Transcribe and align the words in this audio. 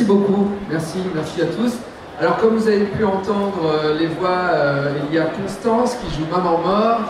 Merci 0.00 0.16
beaucoup, 0.16 0.48
merci, 0.70 0.98
merci 1.14 1.42
à 1.42 1.44
tous. 1.44 1.74
Alors 2.18 2.38
comme 2.38 2.56
vous 2.56 2.66
avez 2.66 2.86
pu 2.86 3.04
entendre 3.04 3.58
euh, 3.66 3.98
les 3.98 4.06
voix, 4.06 4.30
euh, 4.30 4.92
il 5.06 5.14
y 5.14 5.18
a 5.18 5.24
Constance 5.24 5.94
qui 5.96 6.06
joue 6.16 6.24
Maman 6.30 6.58
mort, 6.64 7.00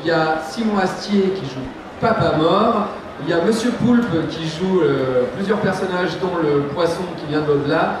il 0.00 0.08
y 0.08 0.12
a 0.12 0.40
Simon 0.48 0.78
Astier 0.78 1.32
qui 1.34 1.44
joue 1.44 1.66
Papa 2.00 2.36
mort, 2.38 2.86
il 3.24 3.30
y 3.30 3.32
a 3.32 3.42
Monsieur 3.44 3.72
Poulpe 3.72 4.28
qui 4.28 4.46
joue 4.46 4.80
euh, 4.80 5.24
plusieurs 5.34 5.58
personnages 5.58 6.18
dont 6.22 6.36
le 6.40 6.68
poisson 6.72 7.02
qui 7.18 7.26
vient 7.32 7.40
de 7.40 7.48
l'au-delà, 7.48 7.94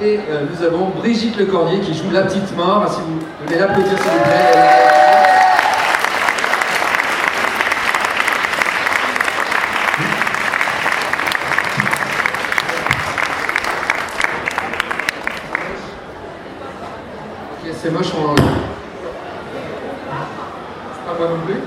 et 0.00 0.18
nous 0.50 0.64
avons 0.64 0.88
Brigitte 0.96 1.36
Lecordier 1.38 1.80
qui 1.80 1.92
joue 1.92 2.10
la 2.10 2.22
petite 2.22 2.56
mort. 2.56 2.86
Si 2.88 3.00
vous 3.02 3.18
voulez 3.44 3.58
l'applaudir 3.58 3.98
s'il 3.98 4.10
vous 4.10 4.24
plaît. 4.24 4.86
Ok, 17.62 17.68
c'est 17.78 17.90
moche, 17.90 18.06
on 18.16 18.34
C'est 18.36 18.42
pas 21.06 21.14
moi 21.18 21.28
non 21.28 21.40
plus. 21.44 21.60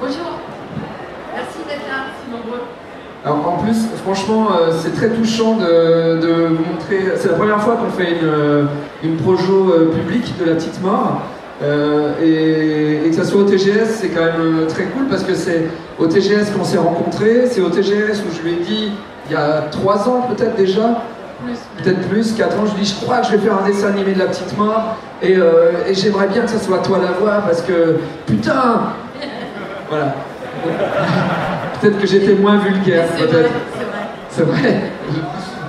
Bonjour. 0.00 0.38
Merci 1.34 1.58
d'être 1.66 1.88
là, 1.88 2.06
si 2.22 2.30
nombreux. 2.30 2.62
Alors 3.24 3.48
en 3.48 3.56
plus, 3.58 3.88
franchement, 4.04 4.48
euh, 4.52 4.70
c'est 4.80 4.94
très 4.94 5.08
touchant 5.38 5.56
de, 5.56 6.20
de 6.20 6.32
vous 6.48 6.64
montrer. 6.64 7.12
C'est 7.16 7.28
la 7.28 7.34
première 7.34 7.60
fois 7.60 7.76
qu'on 7.76 7.90
fait 7.90 8.10
une, 8.10 8.68
une 9.10 9.16
projo 9.16 9.72
euh, 9.72 9.90
publique 9.90 10.34
de 10.38 10.44
la 10.44 10.54
petite 10.54 10.82
mort. 10.82 11.22
Euh, 11.60 12.12
et, 12.22 13.06
et 13.06 13.10
que 13.10 13.16
ça 13.16 13.24
soit 13.24 13.40
au 13.40 13.44
TGS, 13.44 13.86
c'est 14.00 14.08
quand 14.08 14.24
même 14.24 14.62
euh, 14.62 14.66
très 14.66 14.84
cool 14.84 15.06
parce 15.10 15.24
que 15.24 15.34
c'est 15.34 15.66
au 15.98 16.06
TGS 16.06 16.52
qu'on 16.56 16.64
s'est 16.64 16.78
rencontrés. 16.78 17.46
C'est 17.50 17.60
au 17.60 17.68
TGS 17.68 18.22
où 18.28 18.34
je 18.36 18.42
lui 18.42 18.52
ai 18.54 18.64
dit, 18.64 18.92
il 19.28 19.32
y 19.32 19.36
a 19.36 19.62
trois 19.70 20.08
ans 20.08 20.28
peut-être 20.28 20.54
déjà, 20.56 21.02
peut-être 21.82 22.00
plus, 22.08 22.32
4 22.32 22.58
ans, 22.58 22.66
je 22.66 22.74
lui 22.74 22.82
dis 22.82 22.96
je 22.98 23.04
crois 23.04 23.18
que 23.18 23.26
je 23.26 23.32
vais 23.32 23.38
faire 23.38 23.58
un 23.62 23.66
dessin 23.66 23.88
animé 23.88 24.12
de 24.12 24.20
la 24.20 24.26
petite 24.26 24.56
mort 24.56 24.96
et, 25.20 25.36
euh, 25.36 25.72
et 25.86 25.94
j'aimerais 25.94 26.28
bien 26.28 26.42
que 26.42 26.50
ce 26.50 26.58
soit 26.58 26.78
toi 26.78 26.98
la 27.02 27.12
voix 27.12 27.42
parce 27.44 27.60
que 27.62 27.96
putain 28.26 28.82
Voilà. 29.90 30.14
peut-être 31.80 31.98
que 31.98 32.06
j'étais 32.06 32.34
moins 32.34 32.58
vulgaire, 32.58 33.06
peut-être. 33.18 33.50
C'est 34.38 34.44
vrai. 34.44 34.82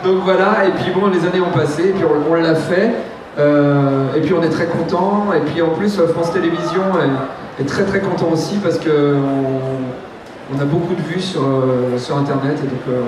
Donc 0.03 0.23
voilà, 0.23 0.65
et 0.67 0.71
puis 0.71 0.91
bon, 0.93 1.07
les 1.07 1.25
années 1.27 1.41
ont 1.41 1.51
passé, 1.51 1.89
et 1.89 1.91
puis 1.91 2.03
on, 2.05 2.31
on 2.31 2.35
l'a 2.35 2.55
fait, 2.55 2.91
euh, 3.37 4.13
et 4.15 4.21
puis 4.21 4.33
on 4.33 4.43
est 4.43 4.49
très 4.49 4.67
content, 4.67 5.27
et 5.35 5.39
puis 5.41 5.61
en 5.61 5.69
plus 5.69 5.99
France 6.13 6.31
Télévisions 6.31 6.91
est, 7.01 7.61
est 7.61 7.65
très 7.65 7.83
très 7.83 7.99
content 7.99 8.29
aussi 8.31 8.57
parce 8.57 8.77
que 8.77 9.15
on, 9.17 10.55
on 10.55 10.61
a 10.61 10.65
beaucoup 10.65 10.93
de 10.93 11.01
vues 11.01 11.19
sur, 11.19 11.41
euh, 11.41 11.97
sur 11.97 12.15
Internet, 12.17 12.57
et 12.63 12.67
donc 12.67 12.81
euh, 12.89 13.01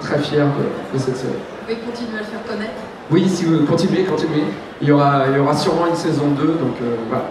très 0.00 0.18
fier 0.18 0.46
de, 0.46 0.96
de 0.96 1.02
cette 1.02 1.16
série. 1.16 1.32
Vous 1.32 1.66
pouvez 1.66 1.76
continuer 1.78 2.18
à 2.18 2.20
le 2.20 2.26
faire 2.26 2.44
connaître? 2.48 2.80
Oui, 3.10 3.28
si 3.28 3.44
vous 3.44 3.66
continuez, 3.66 4.04
continuez. 4.04 4.44
Il 4.80 4.88
y 4.88 4.92
aura, 4.92 5.24
il 5.30 5.36
y 5.36 5.40
aura 5.40 5.54
sûrement 5.54 5.86
une 5.88 5.96
saison 5.96 6.28
2, 6.36 6.46
donc 6.46 6.76
euh, 6.80 6.96
voilà. 7.08 7.24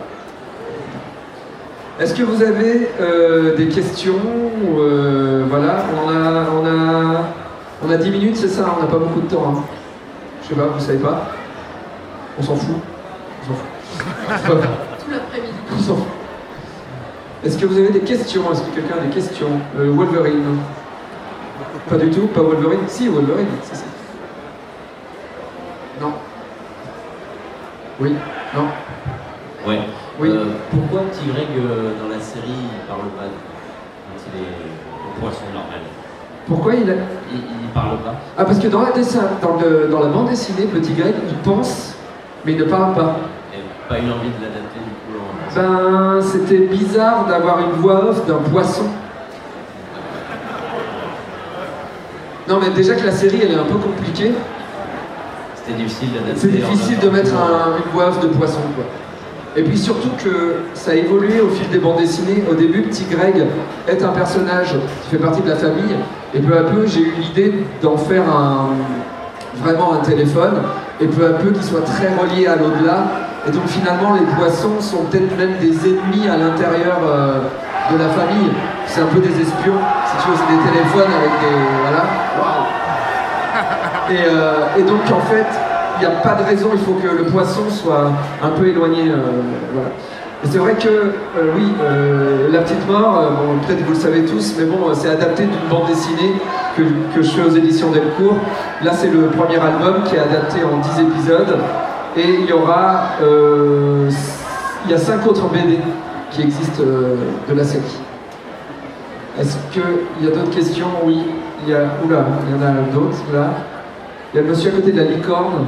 Est-ce 2.02 2.16
que 2.16 2.24
vous 2.24 2.42
avez 2.42 2.90
euh, 3.00 3.56
des 3.56 3.68
questions 3.68 4.16
euh, 4.76 5.46
Voilà, 5.48 5.84
on 6.04 6.10
a, 6.10 6.46
on, 6.52 6.66
a, 6.66 7.24
on 7.86 7.90
a 7.92 7.98
10 7.98 8.10
minutes, 8.10 8.38
c'est 8.38 8.48
ça, 8.48 8.74
on 8.76 8.82
n'a 8.82 8.88
pas 8.88 8.98
beaucoup 8.98 9.22
de 9.22 9.28
temps. 9.28 9.54
hein. 9.56 9.64
Je 10.42 10.48
sais 10.50 10.56
pas, 10.56 10.66
vous 10.66 10.80
savez 10.80 10.98
pas 10.98 11.28
On 12.40 12.42
s'en 12.42 12.56
fout 12.56 12.76
On 13.44 13.48
s'en 13.48 13.54
fout. 13.54 13.68
Tout 15.06 15.12
l'après-midi. 15.12 15.54
on 15.72 15.80
s'en 15.80 15.96
fout. 15.98 16.06
Est-ce 17.46 17.58
que 17.60 17.68
vous 17.68 17.78
avez 17.78 17.90
des 17.92 18.00
questions? 18.00 18.52
Est-ce 18.52 18.64
que 18.64 18.72
quelqu'un 18.76 18.96
a 19.00 19.06
des 19.06 19.14
questions? 19.14 19.50
Euh, 19.78 19.92
Wolverine 19.92 20.58
Pas 21.88 21.98
du 21.98 22.10
tout 22.10 22.26
Pas 22.28 22.42
Wolverine 22.42 22.80
Si, 22.88 23.10
Wolverine, 23.10 23.46
c'est 23.64 23.76
ça. 23.76 23.84
Non. 26.02 26.14
Oui 28.00 28.16
Non 28.56 28.66
Ouais. 29.68 29.82
Oui. 30.22 30.30
Euh, 30.30 30.46
pourquoi 30.70 31.02
Petit 31.10 31.26
Greg 31.32 31.48
euh, 31.58 31.92
dans 32.02 32.10
la 32.14 32.22
série 32.22 32.46
il 32.48 32.88
parle 32.88 33.10
pas 33.18 33.26
quand 33.26 34.22
il 34.36 34.42
est 34.42 34.48
au 34.94 35.20
poisson 35.20 35.42
normal? 35.54 35.80
Pourquoi 36.48 36.76
il 36.76 36.90
a... 36.90 36.94
il, 37.34 37.40
il 37.40 37.68
parle 37.74 37.98
pas 38.00 38.14
Ah, 38.38 38.46
parce 38.46 38.60
que 38.60 38.68
dans 38.68 38.82
la, 38.82 38.92
dessin, 38.92 39.24
dans, 39.42 39.58
le- 39.60 39.88
dans 39.90 40.00
la 40.00 40.08
bande 40.08 40.30
dessinée, 40.30 40.66
Petit 40.66 40.94
Greg, 40.94 41.14
il 41.28 41.36
pense, 41.38 41.96
mais 42.46 42.54
il 42.54 42.60
ne 42.60 42.66
parle 42.66 42.94
pas. 42.94 43.16
Et 43.54 43.58
pas 43.90 43.96
eu 43.98 44.10
envie 44.12 44.30
de 44.30 44.42
l'adapter 44.44 44.80
du 44.80 44.92
coup 45.06 45.20
en. 45.20 46.16
Ben, 46.18 46.22
c'était 46.22 46.60
bizarre 46.68 47.26
d'avoir 47.26 47.60
une 47.60 47.72
voix 47.82 48.06
off 48.10 48.26
d'un 48.28 48.36
poisson. 48.38 48.86
Non, 52.48 52.60
mais 52.60 52.70
déjà 52.72 52.96
que 52.96 53.06
la 53.06 53.12
série, 53.12 53.40
elle 53.44 53.52
est 53.52 53.56
un 53.60 53.64
peu 53.64 53.76
compliquée. 53.78 54.34
C'était 55.56 55.78
difficile 55.78 56.10
d'adapter. 56.14 56.40
C'est 56.40 56.48
difficile 56.50 57.00
de 57.00 57.10
mettre 57.10 57.32
un- 57.36 57.78
une 57.78 57.92
voix 57.92 58.08
off 58.10 58.20
de 58.20 58.28
poisson, 58.28 58.60
quoi. 58.76 58.84
Et 59.56 59.64
puis 59.64 59.78
surtout 59.78 60.12
que 60.24 60.56
ça 60.74 60.92
a 60.92 60.94
évolué 60.94 61.42
au 61.42 61.50
fil 61.50 61.68
des 61.70 61.80
bandes 61.80 61.98
dessinées. 61.98 62.44
Au 62.50 62.54
début, 62.54 62.84
Petit 62.84 63.06
Greg 63.10 63.36
est 63.88 64.02
un 64.02 64.10
personnage 64.10 64.76
qui 65.04 65.10
fait 65.10 65.22
partie 65.22 65.42
de 65.42 65.50
la 65.50 65.58
famille. 65.58 65.96
Et 66.34 66.40
peu 66.40 66.58
à 66.58 66.64
peu, 66.64 66.88
j'ai 66.88 67.02
eu 67.02 67.14
l'idée 67.20 67.54
d'en 67.82 67.98
faire 67.98 68.24
un, 68.30 68.70
vraiment 69.62 69.94
un 69.94 69.98
téléphone. 69.98 70.62
Et 71.02 71.08
peu 71.08 71.26
à 71.26 71.32
peu, 71.32 71.52
qu'il 71.52 71.64
soit 71.64 71.84
très 71.84 72.08
relié 72.16 72.48
à 72.48 72.56
l'au-delà. 72.56 73.04
Et 73.46 73.52
donc 73.52 73.68
finalement, 73.68 74.14
les 74.14 74.26
poissons 74.36 74.80
sont 74.80 75.04
peut-être 75.06 75.38
même 75.38 75.58
des 75.60 75.90
ennemis 75.90 76.30
à 76.30 76.38
l'intérieur 76.38 77.00
euh, 77.04 77.40
de 77.92 77.98
la 77.98 78.08
famille. 78.08 78.52
C'est 78.86 79.02
un 79.02 79.08
peu 79.08 79.20
des 79.20 79.42
espions. 79.42 79.80
Si 80.06 80.24
tu 80.24 80.30
veux, 80.30 80.38
c'est 80.38 80.56
des 80.56 80.72
téléphones 80.72 81.12
avec 81.12 81.32
des... 81.42 81.58
Voilà. 81.82 82.06
Waouh 82.40 82.68
Et, 84.12 84.24
euh, 84.30 84.80
et 84.80 84.84
donc 84.84 85.02
en 85.12 85.20
fait, 85.28 85.48
n'y 86.02 86.14
a 86.14 86.18
pas 86.22 86.36
de 86.36 86.44
raison, 86.44 86.70
il 86.74 86.80
faut 86.80 86.94
que 86.94 87.08
le 87.08 87.26
poisson 87.26 87.70
soit 87.70 88.12
un 88.42 88.50
peu 88.50 88.68
éloigné. 88.68 89.10
euh, 89.10 89.42
voilà. 89.74 89.90
Et 90.44 90.48
c'est 90.50 90.58
vrai 90.58 90.74
que, 90.74 90.88
euh, 90.88 91.54
oui, 91.56 91.72
euh, 91.84 92.52
La 92.52 92.60
Petite 92.60 92.88
Mort, 92.90 93.24
peut-être 93.68 93.84
vous 93.86 93.94
le 93.94 94.00
savez 94.00 94.26
tous, 94.26 94.56
mais 94.58 94.66
bon, 94.66 94.92
c'est 94.94 95.10
adapté 95.10 95.44
d'une 95.44 95.70
bande 95.70 95.88
dessinée 95.88 96.34
que, 96.76 96.84
je 97.22 97.30
fais 97.30 97.44
aux 97.44 97.56
éditions 97.56 97.92
Delcourt. 97.92 98.38
Là, 98.84 98.92
c'est 98.94 99.10
le 99.10 99.28
premier 99.28 99.58
album 99.58 100.04
qui 100.06 100.16
est 100.16 100.20
adapté 100.20 100.58
en 100.64 100.78
10 100.78 101.02
épisodes. 101.02 101.58
Et 102.18 102.40
il 102.42 102.46
y 102.46 102.54
aura. 102.54 103.04
il 104.86 104.92
y 104.92 104.94
a 104.94 104.98
5 104.98 105.26
autres 105.28 105.48
BD 105.50 105.80
qui 106.32 106.42
existent 106.42 106.84
de 106.84 107.56
la 107.56 107.64
série. 107.64 108.00
Est-ce 109.40 109.56
qu'il 109.72 110.26
y 110.26 110.28
a 110.28 110.32
d'autres 110.32 110.50
questions? 110.50 110.88
Oui. 111.06 111.20
Il 111.64 111.72
y 111.72 111.76
a. 111.76 111.82
Oula, 112.04 112.26
il 112.48 112.56
y 112.56 112.60
en 112.60 112.66
a 112.66 112.72
d'autres 112.92 113.24
là. 113.32 113.52
Il 114.34 114.38
y 114.38 114.40
a 114.40 114.44
le 114.44 114.50
monsieur 114.50 114.72
à 114.72 114.76
côté 114.76 114.92
de 114.92 114.98
la 114.98 115.04
licorne. 115.04 115.66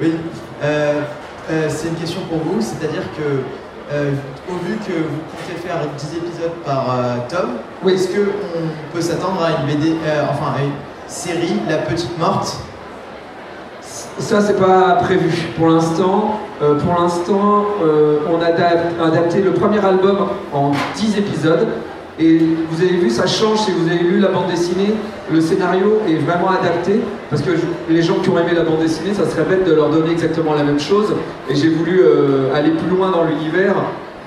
Oui, 0.00 0.14
euh, 0.62 1.00
euh, 1.50 1.66
c'est 1.68 1.88
une 1.88 1.94
question 1.96 2.20
pour 2.28 2.38
vous, 2.38 2.60
c'est-à-dire 2.60 3.02
que 3.16 3.42
euh, 3.92 4.12
au 4.48 4.54
vu 4.64 4.76
que 4.76 4.92
vous 4.92 5.20
comptez 5.32 5.58
faire 5.66 5.78
10 5.96 6.16
épisodes 6.18 6.52
par 6.64 6.84
tome, 7.28 7.52
Oui. 7.82 7.94
est-ce 7.94 8.08
qu'on 8.08 8.26
peut 8.92 9.00
s'attendre 9.00 9.42
à 9.42 9.60
une 9.60 9.66
BD, 9.66 9.94
enfin 10.30 10.52
à 10.58 10.62
une 10.62 10.72
série, 11.06 11.54
La 11.68 11.78
Petite 11.78 12.16
Morte? 12.18 12.56
Ça, 13.80 14.40
c'est 14.40 14.58
pas 14.58 14.96
prévu 15.02 15.30
pour 15.56 15.68
l'instant. 15.68 16.38
Euh, 16.60 16.74
pour 16.78 17.00
l'instant, 17.00 17.64
euh, 17.82 18.18
on 18.28 18.42
a 18.42 18.46
adap- 18.50 19.00
adapté 19.02 19.40
le 19.40 19.52
premier 19.52 19.78
album 19.84 20.26
en 20.52 20.72
10 20.96 21.16
épisodes. 21.18 21.68
Et 22.20 22.38
vous 22.70 22.82
avez 22.82 22.96
vu, 22.96 23.10
ça 23.10 23.26
change 23.26 23.60
si 23.60 23.70
vous 23.70 23.88
avez 23.88 24.00
lu 24.00 24.18
la 24.18 24.28
bande 24.28 24.48
dessinée. 24.48 24.94
Le 25.32 25.40
scénario 25.40 26.00
est 26.08 26.16
vraiment 26.16 26.50
adapté. 26.50 27.00
Parce 27.30 27.42
que 27.42 27.50
les 27.88 28.02
gens 28.02 28.14
qui 28.14 28.28
ont 28.30 28.38
aimé 28.38 28.54
la 28.54 28.64
bande 28.64 28.80
dessinée, 28.80 29.14
ça 29.14 29.24
serait 29.24 29.44
bête 29.44 29.64
de 29.64 29.72
leur 29.72 29.90
donner 29.90 30.10
exactement 30.10 30.54
la 30.54 30.64
même 30.64 30.80
chose. 30.80 31.14
Et 31.48 31.54
j'ai 31.54 31.68
voulu 31.68 32.00
euh, 32.00 32.52
aller 32.54 32.70
plus 32.70 32.88
loin 32.88 33.10
dans 33.10 33.22
l'univers. 33.24 33.74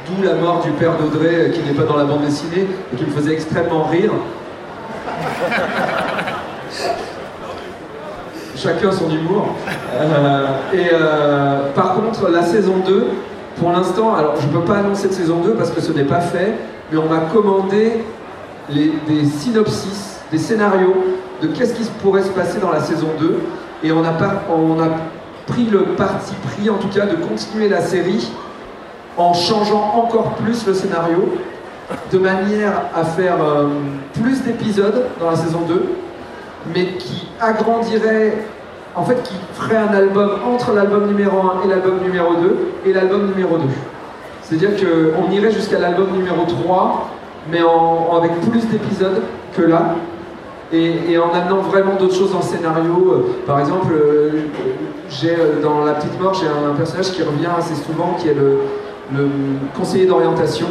D'où 0.07 0.23
la 0.23 0.35
mort 0.35 0.61
du 0.63 0.71
père 0.71 0.93
d'Audrey, 0.97 1.35
euh, 1.35 1.49
qui 1.49 1.61
n'est 1.61 1.73
pas 1.73 1.83
dans 1.83 1.97
la 1.97 2.05
bande 2.05 2.21
dessinée, 2.21 2.65
et 2.93 2.95
qui 2.95 3.03
me 3.03 3.11
faisait 3.11 3.33
extrêmement 3.33 3.83
rire. 3.83 4.11
Chacun 8.55 8.91
son 8.91 9.09
humour. 9.09 9.55
Euh, 9.99 10.47
et 10.73 10.89
par 11.75 11.95
contre, 11.95 12.29
la 12.29 12.43
saison 12.43 12.75
2, 12.85 13.07
pour 13.59 13.71
l'instant, 13.71 14.13
alors 14.15 14.35
je 14.39 14.47
ne 14.47 14.51
peux 14.51 14.61
pas 14.65 14.77
annoncer 14.77 15.07
de 15.07 15.13
saison 15.13 15.39
2 15.43 15.53
parce 15.53 15.71
que 15.71 15.81
ce 15.81 15.91
n'est 15.91 16.03
pas 16.03 16.21
fait, 16.21 16.53
mais 16.91 16.97
on 16.97 17.07
m'a 17.09 17.21
commandé 17.33 18.03
des 18.69 19.25
synopsis, 19.25 20.19
des 20.31 20.38
scénarios 20.38 20.95
de 21.41 21.47
qu'est-ce 21.47 21.73
qui 21.73 21.83
pourrait 22.01 22.21
se 22.23 22.29
passer 22.29 22.59
dans 22.59 22.71
la 22.71 22.79
saison 22.81 23.07
2. 23.19 23.39
Et 23.83 23.91
on 23.91 24.03
a, 24.03 24.11
pas- 24.11 24.43
on 24.49 24.79
a 24.81 24.88
pris 25.47 25.65
le 25.65 25.79
parti 25.97 26.33
pris, 26.55 26.69
en 26.69 26.75
tout 26.75 26.88
cas, 26.89 27.05
de 27.05 27.15
continuer 27.15 27.67
la 27.67 27.81
série 27.81 28.31
en 29.17 29.33
changeant 29.33 29.93
encore 29.95 30.35
plus 30.35 30.65
le 30.67 30.73
scénario, 30.73 31.33
de 32.11 32.17
manière 32.19 32.83
à 32.95 33.03
faire 33.03 33.43
euh, 33.43 33.67
plus 34.21 34.41
d'épisodes 34.43 35.05
dans 35.19 35.31
la 35.31 35.35
saison 35.35 35.61
2, 35.67 35.83
mais 36.73 36.93
qui 36.97 37.27
agrandirait 37.41 38.38
en 38.95 39.03
fait, 39.03 39.21
qui 39.23 39.33
ferait 39.53 39.77
un 39.77 39.93
album 39.93 40.31
entre 40.45 40.73
l'album 40.73 41.07
numéro 41.07 41.38
1 41.39 41.65
et 41.65 41.69
l'album 41.69 41.99
numéro 42.03 42.35
2 42.35 42.57
et 42.85 42.93
l'album 42.93 43.27
numéro 43.27 43.57
2. 43.57 43.63
C'est-à-dire 44.51 44.71
qu'on 44.75 45.31
irait 45.31 45.51
jusqu'à 45.51 45.80
l'album 45.80 46.12
numéro 46.12 46.44
3, 46.45 47.09
mais 47.50 47.59
avec 48.18 48.31
plus 48.42 48.68
d'épisodes 48.68 49.21
que 49.56 49.62
là, 49.62 49.95
et, 50.74 51.18
en 51.18 51.33
amenant 51.33 51.62
vraiment 51.62 51.95
d'autres 51.95 52.15
choses 52.15 52.33
dans 52.33 52.39
le 52.39 52.44
scénario. 52.44 53.13
Euh, 53.13 53.44
par 53.48 53.62
exemple, 53.62 53.94
euh, 53.94 54.48
j'ai 55.09 55.36
euh, 55.38 55.62
dans 55.62 55.86
La 55.86 55.94
Petite 55.94 56.19
Mort, 56.19 56.33
j'ai 56.33 56.48
un 56.48 56.74
personnage 56.75 57.12
qui 57.12 57.24
revient 57.24 57.48
assez 57.57 57.75
souvent, 57.75 58.18
qui 58.19 58.27
est 58.27 58.33
le, 58.33 58.59
conseiller 59.74 60.06
d'orientation. 60.06 60.68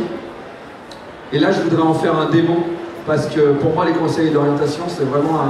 Et 1.32 1.38
là, 1.38 1.50
je 1.50 1.62
voudrais 1.62 1.82
en 1.82 1.94
faire 1.94 2.18
un 2.18 2.30
démon, 2.30 2.58
parce 3.06 3.28
que 3.28 3.52
pour 3.52 3.72
moi, 3.72 3.86
les 3.86 3.92
conseillers 3.92 4.30
d'orientation, 4.30 4.84
c'est 4.88 5.04
vraiment 5.04 5.40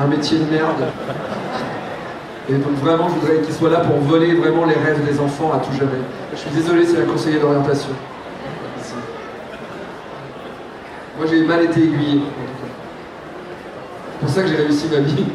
un 0.00 0.06
métier 0.08 0.38
de 0.38 0.50
merde. 0.50 0.82
Et 2.50 2.54
donc 2.54 2.72
vraiment, 2.82 3.08
je 3.08 3.14
voudrais 3.14 3.40
qu'il 3.42 3.54
soit 3.54 3.68
là 3.68 3.80
pour 3.80 3.98
voler 3.98 4.34
vraiment 4.34 4.64
les 4.64 4.74
rêves 4.74 5.04
des 5.04 5.20
enfants 5.20 5.52
à 5.52 5.58
tout 5.58 5.72
jamais. 5.72 6.00
Je 6.32 6.38
suis 6.38 6.50
désolé, 6.50 6.86
c'est 6.86 7.02
un 7.02 7.04
conseiller 7.04 7.38
d'orientation. 7.38 7.90
Moi, 11.18 11.26
j'ai 11.28 11.44
mal 11.44 11.64
été 11.64 11.82
aiguillé. 11.82 12.22
C'est 14.12 14.20
pour 14.20 14.28
ça 14.30 14.42
que 14.42 14.48
j'ai 14.48 14.56
réussi 14.56 14.86
ma 14.90 15.00
vie. 15.00 15.26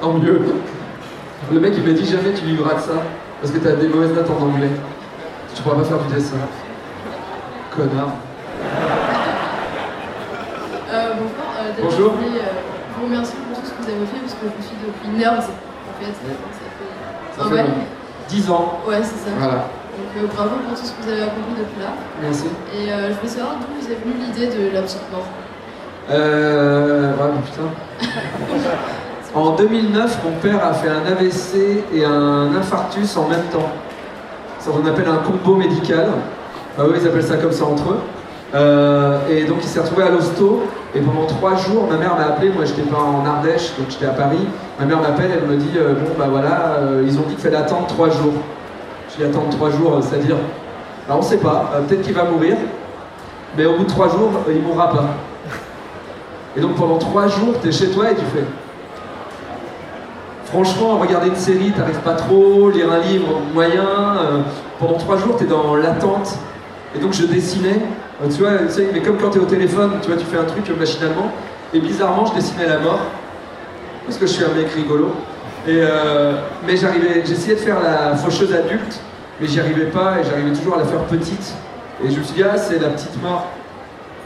Tant 0.00 0.12
mieux. 0.12 0.40
Le 1.52 1.60
mec, 1.60 1.74
il 1.76 1.82
m'a 1.84 1.92
dit 1.98 2.06
jamais 2.06 2.32
tu 2.32 2.44
vivras 2.44 2.74
de 2.74 2.80
ça, 2.80 3.02
parce 3.40 3.52
que 3.52 3.58
tu 3.58 3.66
as 3.66 3.72
des 3.72 3.88
mauvaises 3.88 4.12
notes 4.12 4.30
en 4.30 4.44
anglais. 4.44 4.70
Tu 5.54 5.62
pourras 5.62 5.76
pas 5.76 5.84
faire 5.84 5.98
du 5.98 6.14
dessin. 6.14 6.36
Connard. 7.74 8.12
Euh, 10.92 11.12
bonjour. 11.14 11.34
Euh, 11.58 11.72
bonjour. 11.82 12.12
Euh, 12.12 12.43
vous 13.04 13.12
remercier 13.12 13.36
pour 13.48 13.60
tout 13.60 13.66
ce 13.66 13.72
que 13.72 13.82
vous 13.82 13.90
avez 13.90 14.06
fait, 14.06 14.20
parce 14.20 14.34
que 14.34 14.46
je 14.48 14.64
suis 14.64 14.76
depuis 14.80 15.08
une 15.12 15.22
heure, 15.22 15.34
en 15.34 15.42
fait. 15.42 16.14
Ça 17.36 17.44
fait, 17.44 17.64
10 18.28 18.50
ans. 18.50 18.80
Ouais, 18.86 19.00
c'est 19.02 19.28
ça. 19.28 19.36
Voilà. 19.38 19.68
Donc 19.94 20.10
euh, 20.16 20.26
bravo 20.34 20.56
pour 20.66 20.78
tout 20.78 20.84
ce 20.84 20.90
que 20.92 21.02
vous 21.02 21.12
avez 21.12 21.22
accompli 21.22 21.54
depuis 21.58 21.80
là. 21.80 21.90
Merci. 22.20 22.46
Et 22.74 22.90
euh, 22.90 23.10
je 23.10 23.14
voulais 23.14 23.28
savoir 23.28 23.54
d'où 23.60 23.66
vous 23.80 23.92
est 23.92 23.94
venue 23.94 24.14
l'idée 24.26 24.46
de 24.46 24.74
la 24.74 24.82
petite 24.82 25.02
mort. 25.12 25.26
Euh. 26.10 27.12
Ouais, 27.12 27.30
putain. 27.44 28.10
en 29.34 29.50
2009, 29.54 30.18
mon 30.24 30.32
père 30.38 30.66
a 30.66 30.72
fait 30.72 30.88
un 30.88 31.06
AVC 31.06 31.84
et 31.94 32.04
un 32.04 32.56
infarctus 32.56 33.16
en 33.16 33.28
même 33.28 33.44
temps. 33.52 33.70
Ça 34.58 34.70
qu'on 34.70 34.86
appelle 34.86 35.08
un 35.08 35.18
combo 35.18 35.56
médical. 35.56 36.08
Ah 36.76 36.82
oui, 36.88 36.98
ils 37.00 37.06
appellent 37.06 37.22
ça 37.22 37.36
comme 37.36 37.52
ça 37.52 37.66
entre 37.66 37.90
eux. 37.90 38.00
Euh, 38.54 39.18
et 39.28 39.44
donc 39.44 39.58
il 39.62 39.68
s'est 39.68 39.80
retrouvé 39.80 40.04
à 40.04 40.10
l'hosto 40.10 40.64
et 40.94 41.00
pendant 41.00 41.26
trois 41.26 41.56
jours, 41.56 41.86
ma 41.90 41.96
mère 41.96 42.16
m'a 42.16 42.26
appelé, 42.26 42.50
moi 42.50 42.64
j'étais 42.64 42.82
pas 42.82 42.98
en 42.98 43.26
Ardèche, 43.26 43.72
donc 43.78 43.88
j'étais 43.90 44.06
à 44.06 44.10
Paris. 44.10 44.46
Ma 44.78 44.86
mère 44.86 45.00
m'appelle, 45.00 45.30
elle 45.32 45.48
me 45.48 45.56
dit 45.56 45.70
bon 45.76 46.12
bah 46.18 46.26
voilà, 46.30 46.78
ils 47.04 47.18
ont 47.18 47.22
dit 47.22 47.34
qu'il 47.34 47.38
fallait 47.38 47.56
attendre 47.56 47.86
trois 47.86 48.10
jours. 48.10 48.34
Je 49.16 49.22
vais 49.22 49.28
attendre 49.28 49.48
trois 49.50 49.70
jours, 49.70 49.98
c'est-à-dire, 50.02 50.36
alors 51.06 51.18
on 51.20 51.22
sait 51.22 51.36
pas, 51.36 51.70
euh, 51.74 51.82
peut-être 51.82 52.02
qu'il 52.02 52.14
va 52.14 52.24
mourir, 52.24 52.56
mais 53.56 53.66
au 53.66 53.76
bout 53.76 53.84
de 53.84 53.88
trois 53.88 54.08
jours, 54.08 54.30
euh, 54.48 54.52
il 54.52 54.62
mourra 54.62 54.90
pas. 54.90 55.04
Et 56.56 56.60
donc 56.60 56.74
pendant 56.74 56.98
trois 56.98 57.28
jours, 57.28 57.54
tu 57.62 57.68
es 57.68 57.72
chez 57.72 57.90
toi 57.90 58.10
et 58.10 58.14
tu 58.14 58.24
fais. 58.34 58.44
Franchement, 60.46 60.98
regarder 60.98 61.28
une 61.28 61.36
série, 61.36 61.72
t'arrives 61.72 62.00
pas 62.00 62.14
trop, 62.14 62.70
lire 62.70 62.90
un 62.90 63.00
livre 63.00 63.40
moyen. 63.52 63.82
Euh, 63.82 64.40
pendant 64.80 64.94
trois 64.94 65.16
jours, 65.16 65.36
tu 65.36 65.44
es 65.44 65.46
dans 65.46 65.76
l'attente. 65.76 66.36
Et 66.96 66.98
donc 66.98 67.12
je 67.12 67.26
dessinais, 67.26 67.80
tu 68.22 68.42
vois, 68.42 68.52
mais 68.92 69.00
comme 69.00 69.18
quand 69.18 69.30
tu 69.30 69.38
es 69.38 69.40
au 69.40 69.46
téléphone, 69.46 69.92
tu 70.00 70.08
vois, 70.08 70.16
tu 70.16 70.24
fais 70.26 70.38
un 70.38 70.44
truc 70.44 70.68
machinalement. 70.78 71.32
Et 71.72 71.80
bizarrement, 71.80 72.26
je 72.26 72.34
dessinais 72.34 72.66
la 72.66 72.78
mort. 72.78 73.00
Parce 74.06 74.18
que 74.18 74.26
je 74.26 74.32
suis 74.32 74.44
un 74.44 74.54
mec 74.54 74.70
rigolo. 74.74 75.12
Et, 75.66 75.78
euh, 75.80 76.34
mais 76.66 76.76
j'arrivais, 76.76 77.24
j'essayais 77.24 77.54
de 77.54 77.60
faire 77.60 77.82
la 77.82 78.14
faucheuse 78.16 78.52
adulte, 78.52 79.00
mais 79.40 79.48
j'y 79.48 79.60
arrivais 79.60 79.86
pas 79.86 80.18
et 80.20 80.24
j'arrivais 80.24 80.52
toujours 80.52 80.74
à 80.74 80.78
la 80.78 80.84
faire 80.84 81.00
petite. 81.04 81.54
Et 82.04 82.10
je 82.10 82.18
me 82.18 82.22
suis 82.22 82.34
dit, 82.34 82.42
ah, 82.42 82.56
c'est 82.56 82.78
la 82.78 82.88
petite 82.90 83.20
mort. 83.22 83.46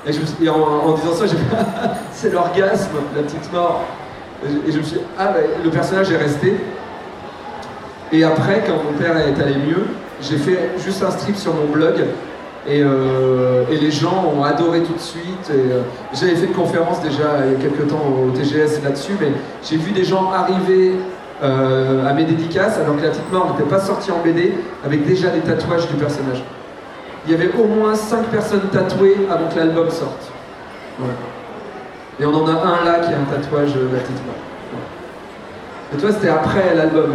Et, 0.06 0.12
je 0.12 0.18
en, 0.50 0.92
disant 0.92 1.14
ça, 1.14 1.26
j'ai 1.26 1.36
c'est 2.12 2.32
l'orgasme, 2.32 2.90
la 3.14 3.22
petite 3.22 3.52
mort. 3.52 3.84
Et 4.44 4.72
je, 4.72 4.78
me 4.78 4.82
suis 4.82 4.96
dit, 4.96 5.04
ah, 5.18 5.28
bah, 5.28 5.40
le 5.62 5.70
personnage 5.70 6.10
est 6.10 6.16
resté. 6.16 6.56
Et 8.12 8.24
après, 8.24 8.64
quand 8.66 8.74
mon 8.74 8.98
père 8.98 9.16
est 9.16 9.40
allé 9.40 9.56
mieux, 9.56 9.86
j'ai 10.20 10.38
fait 10.38 10.70
juste 10.84 11.02
un 11.02 11.10
strip 11.10 11.36
sur 11.36 11.54
mon 11.54 11.66
blog. 11.66 11.94
Et, 12.70 12.82
euh, 12.82 13.64
et, 13.70 13.76
les 13.76 13.90
gens 13.90 14.30
ont 14.36 14.44
adoré 14.44 14.82
tout 14.82 14.92
de 14.92 15.00
suite. 15.00 15.50
Euh, 15.50 15.80
j'avais 16.12 16.36
fait 16.36 16.46
une 16.46 16.52
conférence 16.52 17.00
déjà 17.00 17.38
il 17.46 17.52
y 17.52 17.56
a 17.56 17.58
quelques 17.58 17.88
temps 17.88 18.02
au 18.26 18.30
TGS 18.30 18.82
là-dessus, 18.84 19.12
mais 19.18 19.32
j'ai 19.62 19.78
vu 19.78 19.92
des 19.92 20.04
gens 20.04 20.30
arriver 20.32 20.92
euh, 21.42 22.06
à 22.06 22.12
mes 22.12 22.24
dédicaces, 22.24 22.78
alors 22.78 22.96
que 22.96 23.02
la 23.02 23.08
petite 23.08 23.32
mort 23.32 23.54
n'était 23.54 23.70
pas 23.70 23.80
sortie 23.80 24.10
en 24.10 24.18
BD, 24.22 24.52
avec 24.84 25.06
déjà 25.06 25.30
des 25.30 25.40
tatouages 25.40 25.88
du 25.88 25.94
personnage. 25.94 26.42
Il 27.26 27.32
y 27.32 27.34
avait 27.34 27.50
au 27.58 27.64
moins 27.64 27.94
5 27.94 28.24
personnes 28.24 28.68
tatouées 28.70 29.16
avant 29.30 29.48
que 29.48 29.58
l'album 29.58 29.88
sorte. 29.88 30.30
Et 32.20 32.26
on 32.26 32.34
en 32.34 32.46
a 32.46 32.50
un 32.50 32.84
là 32.84 32.98
qui 32.98 33.14
a 33.14 33.16
un 33.16 33.40
tatouage 33.40 33.72
de 33.72 33.80
la 33.80 34.00
petite 34.00 34.26
mort. 34.26 34.34
Et 35.94 35.96
toi, 35.96 36.10
c'était 36.12 36.28
après 36.28 36.74
l'album. 36.74 37.12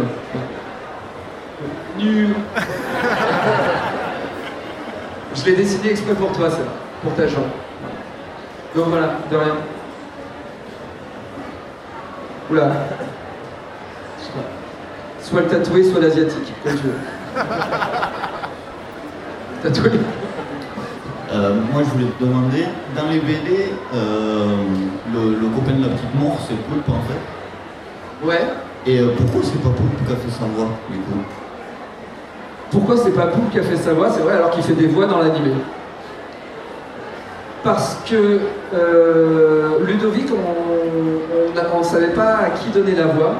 Nul 1.96 2.34
Je 5.44 5.50
l'ai 5.50 5.56
dessiné 5.56 5.90
exprès 5.90 6.14
pour 6.14 6.32
toi, 6.32 6.48
ça, 6.48 6.60
pour 7.02 7.12
ta 7.14 7.26
jambe. 7.26 7.50
Donc 8.74 8.86
voilà, 8.88 9.18
de 9.30 9.36
rien. 9.36 9.56
Oula. 12.50 12.72
Soit 15.20 15.42
le 15.42 15.48
tatoué, 15.48 15.84
soit 15.84 16.00
l'asiatique, 16.00 16.50
comme 16.62 16.76
tu 16.76 16.86
veux. 16.86 16.94
tatoué 19.62 19.90
euh, 21.32 21.54
moi, 21.72 21.82
je 21.82 21.88
voulais 21.90 22.10
te 22.18 22.24
demander, 22.24 22.64
dans 22.96 23.08
les 23.10 23.18
BD, 23.18 23.72
euh, 23.94 24.56
le, 25.12 25.48
copain 25.48 25.72
de 25.72 25.82
la 25.82 25.88
petite 25.88 26.14
mort, 26.14 26.38
c'est 26.46 26.54
Poulpe 26.54 26.88
en 26.88 27.02
fait. 27.02 27.20
Ouais. 28.26 28.46
Et 28.86 29.00
euh, 29.00 29.12
pourquoi 29.16 29.42
c'est 29.42 29.60
pas 29.60 29.70
Poulpe 29.70 30.06
qui 30.06 30.12
a 30.12 30.16
fait 30.16 30.30
sa 30.30 30.44
voix, 30.44 30.68
du 30.90 30.98
coup? 30.98 31.24
Pourquoi 32.70 32.96
c'est 32.96 33.12
pas 33.12 33.26
Poulpe 33.28 33.50
qui 33.50 33.58
a 33.58 33.62
fait 33.62 33.76
sa 33.76 33.92
voix? 33.92 34.10
C'est 34.10 34.22
vrai, 34.22 34.34
alors 34.34 34.50
qu'il 34.50 34.62
fait 34.62 34.74
des 34.74 34.86
voix 34.86 35.06
dans 35.06 35.18
l'animé. 35.18 35.52
Parce 37.62 37.98
que 38.08 38.40
Ludovic, 39.86 40.28
on 40.32 41.78
ne 41.78 41.84
savait 41.84 42.08
pas 42.08 42.36
à 42.36 42.50
qui 42.50 42.70
donner 42.70 42.94
la 42.94 43.06
voix. 43.06 43.36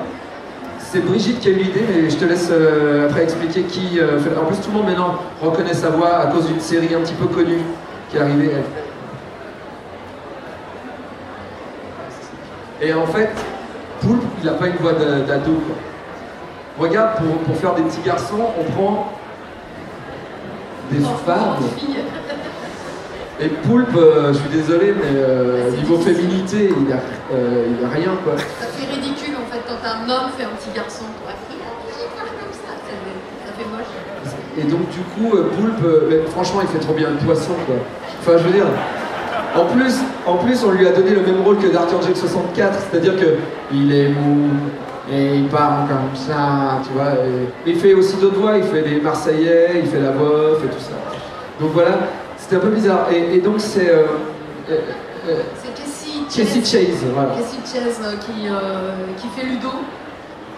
C'est 0.79 1.01
Brigitte 1.01 1.41
qui 1.41 1.49
a 1.49 1.51
eu 1.51 1.57
l'idée, 1.57 1.85
mais 1.93 2.09
je 2.09 2.17
te 2.17 2.25
laisse 2.25 2.49
euh, 2.53 3.09
après 3.09 3.25
expliquer 3.25 3.63
qui 3.63 3.99
euh. 3.99 4.21
En 4.41 4.45
plus, 4.45 4.59
tout 4.59 4.71
le 4.71 4.77
monde 4.77 4.87
maintenant 4.87 5.17
reconnaît 5.43 5.75
sa 5.75 5.89
voix 5.89 6.19
à 6.19 6.27
cause 6.27 6.47
d'une 6.47 6.61
série 6.61 6.95
un 6.95 7.01
petit 7.01 7.15
peu 7.15 7.27
connue 7.27 7.59
qui 8.09 8.17
est 8.17 8.21
arrivée. 8.21 8.53
Et 12.81 12.95
en 12.95 13.07
fait, 13.07 13.31
Poulpe, 14.01 14.23
il 14.41 14.47
n'a 14.47 14.53
pas 14.53 14.69
une 14.69 14.77
voix 14.77 14.93
d'ado. 14.93 15.61
Regarde, 16.79 17.11
pour, 17.47 17.57
faire 17.57 17.75
des 17.75 17.83
petits 17.83 18.03
garçons, 18.05 18.51
on 18.59 18.73
prend 18.73 19.13
des 20.91 21.01
femmes. 21.01 21.57
Et 23.41 23.49
Poulpe, 23.49 23.97
euh, 23.97 24.33
je 24.33 24.39
suis 24.39 24.49
désolé, 24.49 24.95
mais 24.95 25.79
niveau 25.79 25.99
féminité, 25.99 26.73
il 26.77 26.85
n'a 26.89 26.97
a 26.97 27.91
rien 27.91 28.13
quoi. 28.23 28.35
Ça 28.37 28.67
fait 28.67 28.93
ridicule 28.93 29.35
quand 29.53 29.89
un 29.89 30.09
homme 30.09 30.31
fait 30.37 30.45
un 30.45 30.55
petit 30.57 30.75
garçon, 30.75 31.05
fait. 31.27 31.55
Et 34.57 34.63
donc 34.63 34.89
du 34.91 35.01
coup, 35.01 35.37
euh, 35.37 35.51
Poulpe, 35.57 35.85
euh, 35.85 36.23
franchement, 36.29 36.61
il 36.63 36.69
fait 36.69 36.79
trop 36.79 36.95
bien 36.95 37.11
le 37.11 37.17
poisson, 37.17 37.53
quoi. 37.67 37.75
Enfin, 38.21 38.39
je 38.39 38.45
veux 38.45 38.53
dire, 38.53 38.67
en 39.57 39.65
plus, 39.67 39.95
en 40.27 40.37
plus, 40.37 40.65
on 40.65 40.71
lui 40.71 40.87
a 40.87 40.93
donné 40.93 41.11
le 41.11 41.23
même 41.23 41.43
rôle 41.43 41.59
que 41.59 41.67
d'Arthur 41.67 42.01
Jack 42.03 42.17
64, 42.17 42.79
c'est-à-dire 42.91 43.17
que 43.17 43.37
il 43.73 43.93
est 43.93 44.09
mou 44.09 44.51
et 45.13 45.37
il 45.37 45.49
parle 45.49 45.87
comme 45.89 46.15
ça, 46.15 46.81
tu 46.83 46.93
vois. 46.95 47.13
il 47.67 47.77
fait 47.77 47.93
aussi 47.95 48.17
d'autres 48.17 48.41
voix, 48.41 48.57
il 48.57 48.65
fait 48.65 48.83
les 48.83 49.01
Marseillais, 49.01 49.83
il 49.83 49.87
fait 49.87 50.01
la 50.01 50.13
voix, 50.13 50.59
et 50.65 50.67
tout 50.67 50.81
ça. 50.81 50.93
Donc 51.61 51.73
voilà, 51.73 51.99
c'était 52.39 52.57
un 52.57 52.61
peu 52.61 52.71
bizarre. 52.71 53.09
Et, 53.13 53.39
donc 53.39 53.57
c'est 53.59 53.91
euh, 53.91 54.07
Cassie 56.35 56.65
Chase, 56.65 57.05
voilà. 57.13 57.35
Cassie 57.35 57.61
Chase 57.65 58.01
euh, 58.03 58.17
qui, 58.17 58.49
euh, 58.49 58.93
qui 59.17 59.29
fait 59.29 59.47
Ludo. 59.47 59.71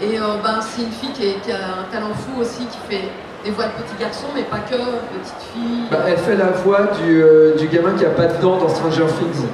Et 0.00 0.19
euh, 0.19 0.37
ben, 0.43 0.61
c'est 0.61 0.83
une 0.83 0.93
fille 0.93 1.11
qui, 1.12 1.53
a 1.53 1.57
un 1.57 1.93
talent 1.93 2.15
fou 2.15 2.41
aussi, 2.41 2.67
qui 2.67 2.79
fait 2.88 3.09
des 3.45 3.50
voix 3.50 3.65
de 3.65 3.83
petits 3.83 4.00
garçons, 4.00 4.29
mais 4.35 4.43
pas 4.43 4.59
que, 4.59 4.76
petite 4.76 5.43
fille. 5.53 5.85
Bah, 5.91 5.99
elle 6.07 6.19
fait 6.19 6.37
la 6.37 6.50
voix 6.50 6.88
du, 7.03 7.25
du, 7.59 7.67
gamin 7.69 7.97
qui 7.97 8.05
a 8.05 8.11
pas 8.11 8.26
de 8.26 8.41
dents 8.41 8.59
dans 8.59 8.69
Stranger 8.69 9.07
Things. 9.19 9.47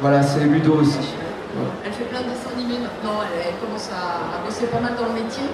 Voilà, 0.00 0.22
c'est 0.22 0.40
Ludo 0.40 0.74
aussi. 0.80 1.14
Elle 1.84 1.92
fait 1.92 2.04
plein 2.04 2.20
de 2.20 2.24
dessins 2.24 2.50
animés 2.56 2.85
maintenant, 2.96 3.20
elle, 3.34 3.54
commence 3.60 3.88
à, 3.90 4.44
bosser 4.44 4.66
pas 4.66 4.80
mal 4.80 4.92
dans 4.96 5.06
le 5.06 5.22
métier. 5.22 5.44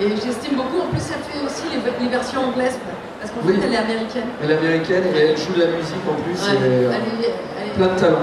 Et 0.00 0.10
j'estime 0.10 0.56
beaucoup, 0.56 0.80
en 0.80 0.90
plus 0.90 1.02
elle 1.10 1.24
fait 1.26 1.44
aussi 1.44 1.64
les, 1.74 2.08
versions 2.08 2.40
anglaises, 2.46 2.78
parce 3.20 3.32
qu'en 3.32 3.40
fait 3.42 3.54
elle 3.66 3.74
est 3.74 3.76
américaine. 3.76 4.28
Elle 4.42 4.50
est 4.52 4.58
américaine 4.58 5.04
et 5.14 5.18
elle 5.18 5.36
joue 5.36 5.54
de 5.54 5.60
la 5.60 5.66
musique 5.66 6.06
en 6.08 6.14
plus 6.22 6.38
plein 7.74 7.88
de 7.88 7.98
talent. 7.98 8.18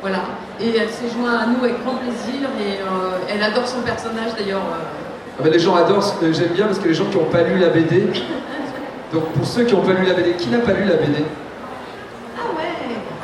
Voilà. 0.00 0.18
Et 0.60 0.76
elle 0.76 0.88
s'est 0.88 1.08
jointe 1.08 1.40
à 1.40 1.46
nous 1.46 1.64
avec 1.64 1.82
grand 1.84 1.94
plaisir 1.96 2.48
et 2.58 2.80
euh, 2.82 3.18
elle 3.32 3.42
adore 3.42 3.66
son 3.66 3.80
personnage 3.82 4.34
d'ailleurs. 4.36 4.62
Ah 5.38 5.42
ben, 5.42 5.52
les 5.52 5.58
gens 5.58 5.74
adorent, 5.76 6.14
j'aime 6.32 6.48
bien 6.48 6.66
parce 6.66 6.78
que 6.78 6.88
les 6.88 6.94
gens 6.94 7.04
qui 7.06 7.16
n'ont 7.16 7.24
pas 7.24 7.42
lu 7.42 7.58
la 7.58 7.68
BD. 7.68 8.08
Donc 9.12 9.24
pour 9.32 9.46
ceux 9.46 9.64
qui 9.64 9.74
n'ont 9.74 9.82
pas 9.82 9.92
lu 9.92 10.06
la 10.06 10.14
BD, 10.14 10.32
qui 10.32 10.48
n'a 10.48 10.58
pas 10.58 10.72
lu 10.72 10.84
la 10.84 10.96
BD 10.96 11.24
Ah 12.36 12.42
ouais 12.56 12.72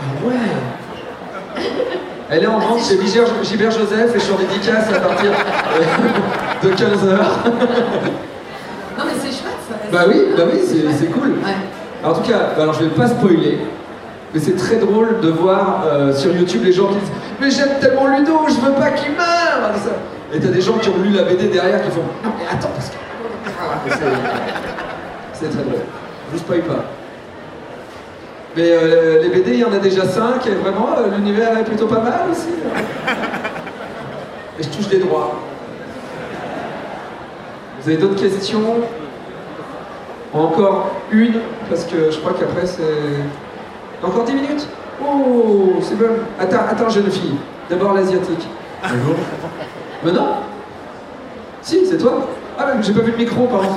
Ah 0.01 0.27
ouais 0.27 0.35
Elle 2.31 2.43
est 2.43 2.47
en 2.49 2.59
vente 2.59 2.81
chez 2.81 2.99
Gilbert 3.45 3.71
Joseph 3.71 4.15
et 4.15 4.19
je 4.19 4.25
suis 4.25 4.33
en 4.33 4.37
dédicace 4.39 4.89
à 4.93 4.99
partir 5.01 5.31
de 6.63 6.69
15h. 6.71 7.19
Non 8.99 9.05
mais 9.07 9.13
c'est 9.21 9.29
chouette 9.31 9.61
ça. 9.69 9.75
Bah 9.93 10.05
oui, 10.09 10.17
bah 10.37 10.43
oui, 10.53 10.59
c'est 10.99 11.07
cool. 11.13 11.35
Ouais. 11.45 11.55
En 12.05 12.13
tout 12.15 12.23
cas, 12.29 12.51
alors 12.61 12.75
je 12.75 12.85
vais 12.85 12.91
pas 12.91 13.07
spoiler, 13.07 13.59
mais 14.35 14.41
c'est 14.41 14.57
très 14.57 14.77
drôle 14.77 15.21
de 15.21 15.29
voir 15.29 15.85
euh, 15.87 16.13
sur 16.13 16.35
YouTube 16.35 16.63
les 16.65 16.73
gens 16.73 16.89
qui 16.89 16.95
disent 16.97 17.11
Mais 17.41 17.51
j'aime 17.51 17.79
tellement 17.81 18.07
Ludo, 18.09 18.41
je 18.49 18.55
veux 18.55 18.73
pas 18.73 18.91
qu'il 18.91 19.13
meure. 19.13 19.71
Et 20.35 20.41
t'as 20.41 20.49
des 20.49 20.61
gens 20.61 20.79
qui 20.79 20.89
ont 20.89 20.99
lu 21.03 21.11
la 21.11 21.23
BD 21.23 21.47
derrière 21.49 21.81
qui 21.83 21.91
font 21.91 22.03
Non 22.25 22.33
mais 22.37 22.45
attends, 22.51 22.71
parce 22.75 22.89
que. 22.89 22.97
C'est- 23.89 25.45
C'est 25.47 25.51
très 25.51 25.63
drôle. 25.63 25.81
Je 26.29 26.33
vous 26.33 26.39
spoil 26.39 26.61
pas. 26.63 26.85
Mais 28.57 28.71
euh, 28.71 29.23
les 29.23 29.29
BD, 29.29 29.53
il 29.53 29.59
y 29.61 29.65
en 29.65 29.73
a 29.73 29.79
déjà 29.79 30.07
5 30.07 30.47
et 30.47 30.55
vraiment 30.55 30.89
euh, 30.97 31.15
l'univers 31.15 31.59
est 31.59 31.65
plutôt 31.65 31.87
pas 31.87 32.01
mal 32.01 32.31
aussi. 32.31 32.49
Et 34.59 34.63
je 34.63 34.69
touche 34.71 34.89
des 34.89 34.99
droits. 34.99 35.35
Vous 37.83 37.89
avez 37.91 37.99
d'autres 37.99 38.21
questions? 38.21 38.63
Encore 40.33 40.91
une, 41.11 41.35
parce 41.69 41.85
que 41.85 42.11
je 42.11 42.19
crois 42.19 42.33
qu'après 42.33 42.67
c'est. 42.67 42.83
Encore 44.03 44.25
10 44.25 44.33
minutes? 44.33 44.69
Oh, 45.03 45.75
c'est 45.83 45.97
bon. 45.99 46.07
Attends, 46.39 46.65
attends, 46.71 46.89
jeune 46.89 47.11
fille. 47.11 47.37
D'abord 47.69 47.93
l'asiatique. 47.93 48.49
Bonjour. 48.83 49.17
Mais 50.05 50.13
non 50.13 50.29
Si, 51.61 51.87
c'est 51.87 51.99
toi 51.99 52.27
Ah, 52.59 52.73
j'ai 52.81 52.93
pas 52.93 53.01
vu 53.01 53.13
le 53.13 53.19
micro, 53.19 53.47
pardon. 53.47 53.69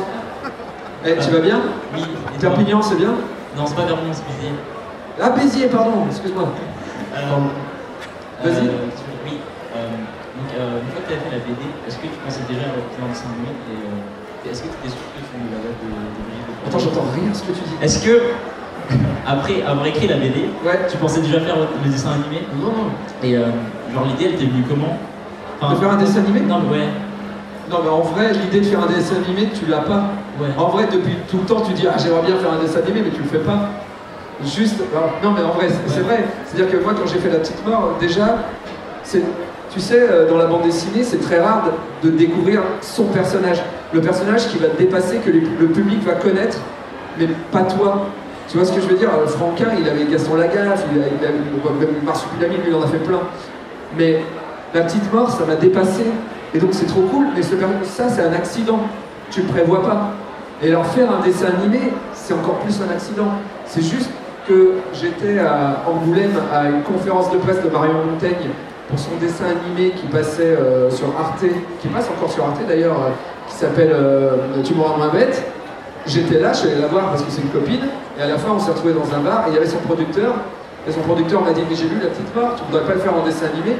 Eh, 1.05 1.15
tu 1.17 1.29
vas 1.31 1.39
bien? 1.39 1.59
Oui. 1.95 2.03
Perpignan, 2.39 2.81
c'est 2.81 2.95
bien? 2.95 3.13
Non, 3.57 3.65
c'est 3.65 3.75
pas 3.75 3.83
Perpignan, 3.83 4.13
c'est 4.13 4.25
Béziers. 4.27 4.55
Ah, 5.21 5.29
Béziers, 5.31 5.67
pardon, 5.67 6.05
excuse-moi. 6.09 6.47
Euh, 7.15 7.19
Vas-y. 8.43 8.67
euh, 8.67 8.87
oui. 9.25 9.37
euh, 9.75 9.89
donc, 10.39 10.49
une 10.55 10.91
fois 10.93 11.01
que 11.03 11.07
tu 11.11 11.13
as 11.13 11.21
fait 11.21 11.31
la 11.35 11.41
BD, 11.43 11.61
est-ce 11.87 11.97
que 11.97 12.07
tu 12.07 12.17
pensais 12.23 12.41
déjà 12.47 12.69
à 12.69 12.73
représenter 12.77 13.03
un 13.03 13.09
dessin 13.11 13.27
animé 13.35 13.51
et 14.45 14.49
est-ce 14.49 14.63
que 14.63 14.67
tu 14.71 14.77
étais 14.79 14.95
sûr 14.95 15.03
que 15.11 15.19
tu 15.19 15.35
avais 15.51 15.75
de, 15.75 15.87
de 15.91 15.99
de 15.99 16.67
Attends, 16.69 16.79
j'entends 16.79 17.07
rien 17.13 17.33
ce 17.33 17.43
que 17.43 17.51
tu 17.51 17.59
dis. 17.59 17.75
Est-ce 17.83 17.99
que, 18.05 18.31
après 19.27 19.61
avoir 19.63 19.85
écrit 19.85 20.07
la 20.07 20.15
BD, 20.15 20.47
Ouais. 20.65 20.87
tu 20.89 20.95
pensais 20.97 21.19
déjà 21.21 21.41
faire 21.41 21.57
le 21.57 21.89
dessin 21.91 22.11
animé? 22.15 22.47
Non, 22.55 22.71
non. 22.71 22.89
Et 23.21 23.35
euh, 23.35 23.51
genre 23.93 24.05
l'idée, 24.05 24.31
elle 24.31 24.37
t'est 24.39 24.45
venue 24.45 24.63
comment? 24.63 24.95
De 25.69 25.75
faire 25.75 25.91
un 25.91 25.97
dessin 25.97 26.19
animé? 26.19 26.39
Non, 26.41 26.59
mais 26.63 26.77
ouais. 26.77 26.87
Non, 27.69 27.79
mais 27.83 27.89
en 27.89 28.01
vrai, 28.01 28.31
l'idée 28.31 28.61
de 28.61 28.65
faire 28.65 28.81
un 28.81 28.87
dessin 28.87 29.15
animé, 29.25 29.49
tu 29.53 29.65
l'as 29.65 29.79
pas. 29.83 30.03
Ouais. 30.39 30.47
En 30.57 30.67
vrai, 30.69 30.85
depuis 30.91 31.15
tout 31.29 31.37
le 31.37 31.43
temps, 31.43 31.61
tu 31.61 31.73
dis, 31.73 31.85
ah, 31.87 31.97
j'aimerais 31.97 32.21
bien 32.25 32.35
faire 32.37 32.51
un 32.53 32.61
dessin 32.63 32.79
animé, 32.79 33.01
mais 33.03 33.11
tu 33.11 33.21
le 33.21 33.27
fais 33.27 33.39
pas. 33.39 33.69
Juste, 34.45 34.75
alors, 34.95 35.11
non, 35.23 35.31
mais 35.31 35.43
en 35.43 35.51
vrai, 35.53 35.67
c'est 35.87 35.97
Ouais. 35.97 36.03
vrai. 36.03 36.23
C'est-à-dire 36.45 36.71
que 36.71 36.81
moi, 36.83 36.93
quand 36.97 37.07
j'ai 37.07 37.19
fait 37.19 37.29
La 37.29 37.39
Petite 37.39 37.65
Mort, 37.67 37.95
déjà, 37.99 38.37
c'est, 39.03 39.21
tu 39.69 39.79
sais, 39.81 39.99
euh, 39.99 40.29
dans 40.29 40.37
la 40.37 40.45
bande 40.45 40.61
dessinée, 40.63 41.03
c'est 41.03 41.17
très 41.21 41.39
rare 41.41 41.63
de, 42.03 42.09
de 42.09 42.15
découvrir 42.17 42.61
son 42.81 43.05
personnage. 43.05 43.61
Le 43.93 43.99
personnage 44.01 44.47
qui 44.47 44.57
va 44.59 44.67
te 44.67 44.77
dépasser, 44.77 45.17
que 45.17 45.29
les- 45.29 45.41
le 45.41 45.67
public 45.67 46.01
va 46.05 46.13
connaître, 46.13 46.57
mais 47.17 47.27
pas 47.51 47.63
toi. 47.63 48.05
Tu 48.47 48.57
vois 48.57 48.65
ce 48.65 48.71
que 48.71 48.81
je 48.81 48.87
veux 48.87 48.95
dire? 48.97 49.09
Euh, 49.13 49.27
Franquin, 49.27 49.67
il 49.79 49.87
avait 49.89 50.05
Gaston 50.05 50.35
Lagaffe, 50.35 50.85
il 50.93 50.99
même 50.99 51.87
Marsupilami, 52.05 52.55
lui, 52.57 52.69
il 52.69 52.75
en 52.75 52.81
a 52.81 52.87
fait 52.87 52.97
plein. 52.97 53.19
Mais 53.97 54.21
La 54.73 54.81
Petite 54.81 55.11
Mort, 55.13 55.29
ça 55.31 55.45
m'a 55.45 55.55
dépassé. 55.55 56.03
Et 56.53 56.59
donc, 56.59 56.69
c'est 56.73 56.85
trop 56.87 57.01
cool, 57.01 57.27
mais 57.35 57.41
ce 57.43 57.55
ça, 57.83 58.07
c'est 58.09 58.21
un 58.23 58.33
accident. 58.33 58.79
Tu 59.29 59.41
le 59.41 59.47
prévois 59.47 59.81
pas. 59.83 60.11
Et 60.61 60.67
alors, 60.69 60.85
faire 60.87 61.09
un 61.09 61.21
dessin 61.25 61.47
animé, 61.57 61.79
c'est 62.13 62.33
encore 62.33 62.59
plus 62.59 62.81
un 62.81 62.93
accident. 62.93 63.29
C'est 63.65 63.81
juste 63.81 64.09
que 64.47 64.73
j'étais 64.93 65.39
à 65.39 65.83
Angoulême 65.87 66.33
à 66.53 66.65
une 66.69 66.81
conférence 66.81 67.31
de 67.31 67.37
presse 67.37 67.63
de 67.63 67.69
Marion 67.69 67.93
Montaigne 68.11 68.49
pour 68.89 68.99
son 68.99 69.15
dessin 69.21 69.45
animé 69.45 69.91
qui 69.91 70.07
passait 70.07 70.41
euh, 70.43 70.89
sur 70.89 71.07
Arte, 71.17 71.45
qui 71.81 71.87
passe 71.87 72.09
encore 72.09 72.31
sur 72.31 72.43
Arte 72.43 72.59
d'ailleurs, 72.67 72.97
euh, 72.97 73.09
qui 73.47 73.55
s'appelle 73.55 73.91
euh, 73.93 74.63
Tu 74.63 74.73
rends 74.73 74.97
moins 74.97 75.09
bête. 75.09 75.43
J'étais 76.05 76.39
là, 76.39 76.51
je 76.51 76.59
suis 76.59 76.69
allé 76.69 76.81
la 76.81 76.87
voir 76.87 77.09
parce 77.09 77.21
que 77.21 77.31
c'est 77.31 77.41
une 77.41 77.49
copine, 77.49 77.85
et 78.17 78.21
à 78.21 78.27
la 78.27 78.37
fin 78.37 78.49
on 78.51 78.59
s'est 78.59 78.71
retrouvés 78.71 78.93
dans 78.93 79.13
un 79.13 79.19
bar 79.19 79.45
et 79.45 79.51
il 79.51 79.53
y 79.53 79.57
avait 79.57 79.67
son 79.67 79.77
producteur, 79.79 80.33
et 80.87 80.91
son 80.91 81.01
producteur 81.01 81.43
m'a 81.43 81.51
dit 81.51 81.61
Mais 81.69 81.75
j'ai 81.75 81.87
lu 81.87 81.99
la 82.01 82.09
petite 82.09 82.35
mort, 82.35 82.55
tu 82.55 82.63
voudrais 82.63 82.87
pas 82.87 82.93
le 82.95 82.99
faire 82.99 83.13
en 83.15 83.23
dessin 83.23 83.45
animé? 83.53 83.77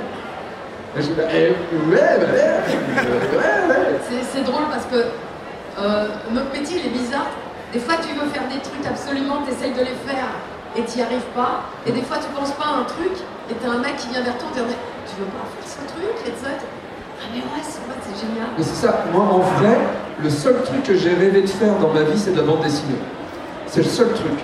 Et 0.95 1.01
j'ai 1.01 1.07
dit 1.07 1.13
bah, 1.17 1.23
eh, 1.33 1.49
Ouais, 1.89 1.97
bah, 2.19 2.27
ouais, 2.31 3.01
ouais, 3.37 3.69
ouais. 3.69 4.21
C'est 4.31 4.43
drôle 4.43 4.65
parce 4.69 4.85
que 4.85 5.09
euh, 5.81 6.07
notre 6.31 6.51
métier 6.51 6.81
il 6.83 6.87
est 6.87 6.97
bizarre. 6.97 7.27
Des 7.73 7.79
fois 7.79 7.95
tu 8.01 8.13
veux 8.17 8.27
faire 8.29 8.47
des 8.49 8.59
trucs 8.59 8.85
absolument, 8.85 9.37
tu 9.45 9.51
essayes 9.53 9.73
de 9.73 9.79
les 9.81 9.97
faire 10.07 10.29
et 10.75 10.83
tu 10.83 10.97
n'y 10.97 11.03
arrives 11.03 11.29
pas. 11.35 11.63
Et 11.85 11.91
des 11.91 12.01
fois 12.01 12.17
tu 12.17 12.27
penses 12.37 12.51
pas 12.51 12.65
à 12.65 12.75
un 12.81 12.83
truc 12.83 13.13
et 13.49 13.53
t'as 13.55 13.69
un 13.69 13.79
mec 13.79 13.95
qui 13.97 14.09
vient 14.09 14.21
vers 14.21 14.37
toi 14.37 14.47
et 14.53 14.59
te 14.59 14.63
dit 14.67 14.75
Tu 15.07 15.15
veux 15.21 15.29
pas 15.29 15.45
faire 15.53 15.65
ce 15.65 15.81
truc 15.93 16.13
Et 16.25 16.31
tu- 16.31 16.45
Ah 17.21 17.25
mais 17.33 17.39
ouais, 17.39 17.63
c'est 17.63 18.19
génial. 18.19 18.47
Mais 18.57 18.63
c'est 18.63 18.85
ça, 18.87 19.05
moi 19.13 19.23
en 19.23 19.39
vrai, 19.39 19.77
le 20.23 20.29
seul 20.29 20.61
truc 20.63 20.83
que 20.83 20.95
j'ai 20.95 21.13
rêvé 21.13 21.41
de 21.41 21.47
faire 21.47 21.75
dans 21.79 21.89
ma 21.93 22.01
vie, 22.01 22.17
c'est 22.17 22.31
de 22.31 22.37
la 22.37 22.43
bande 22.45 22.61
dessinée. 22.61 22.99
C'est 23.67 23.81
le 23.83 23.89
seul 23.89 24.07
truc. 24.13 24.39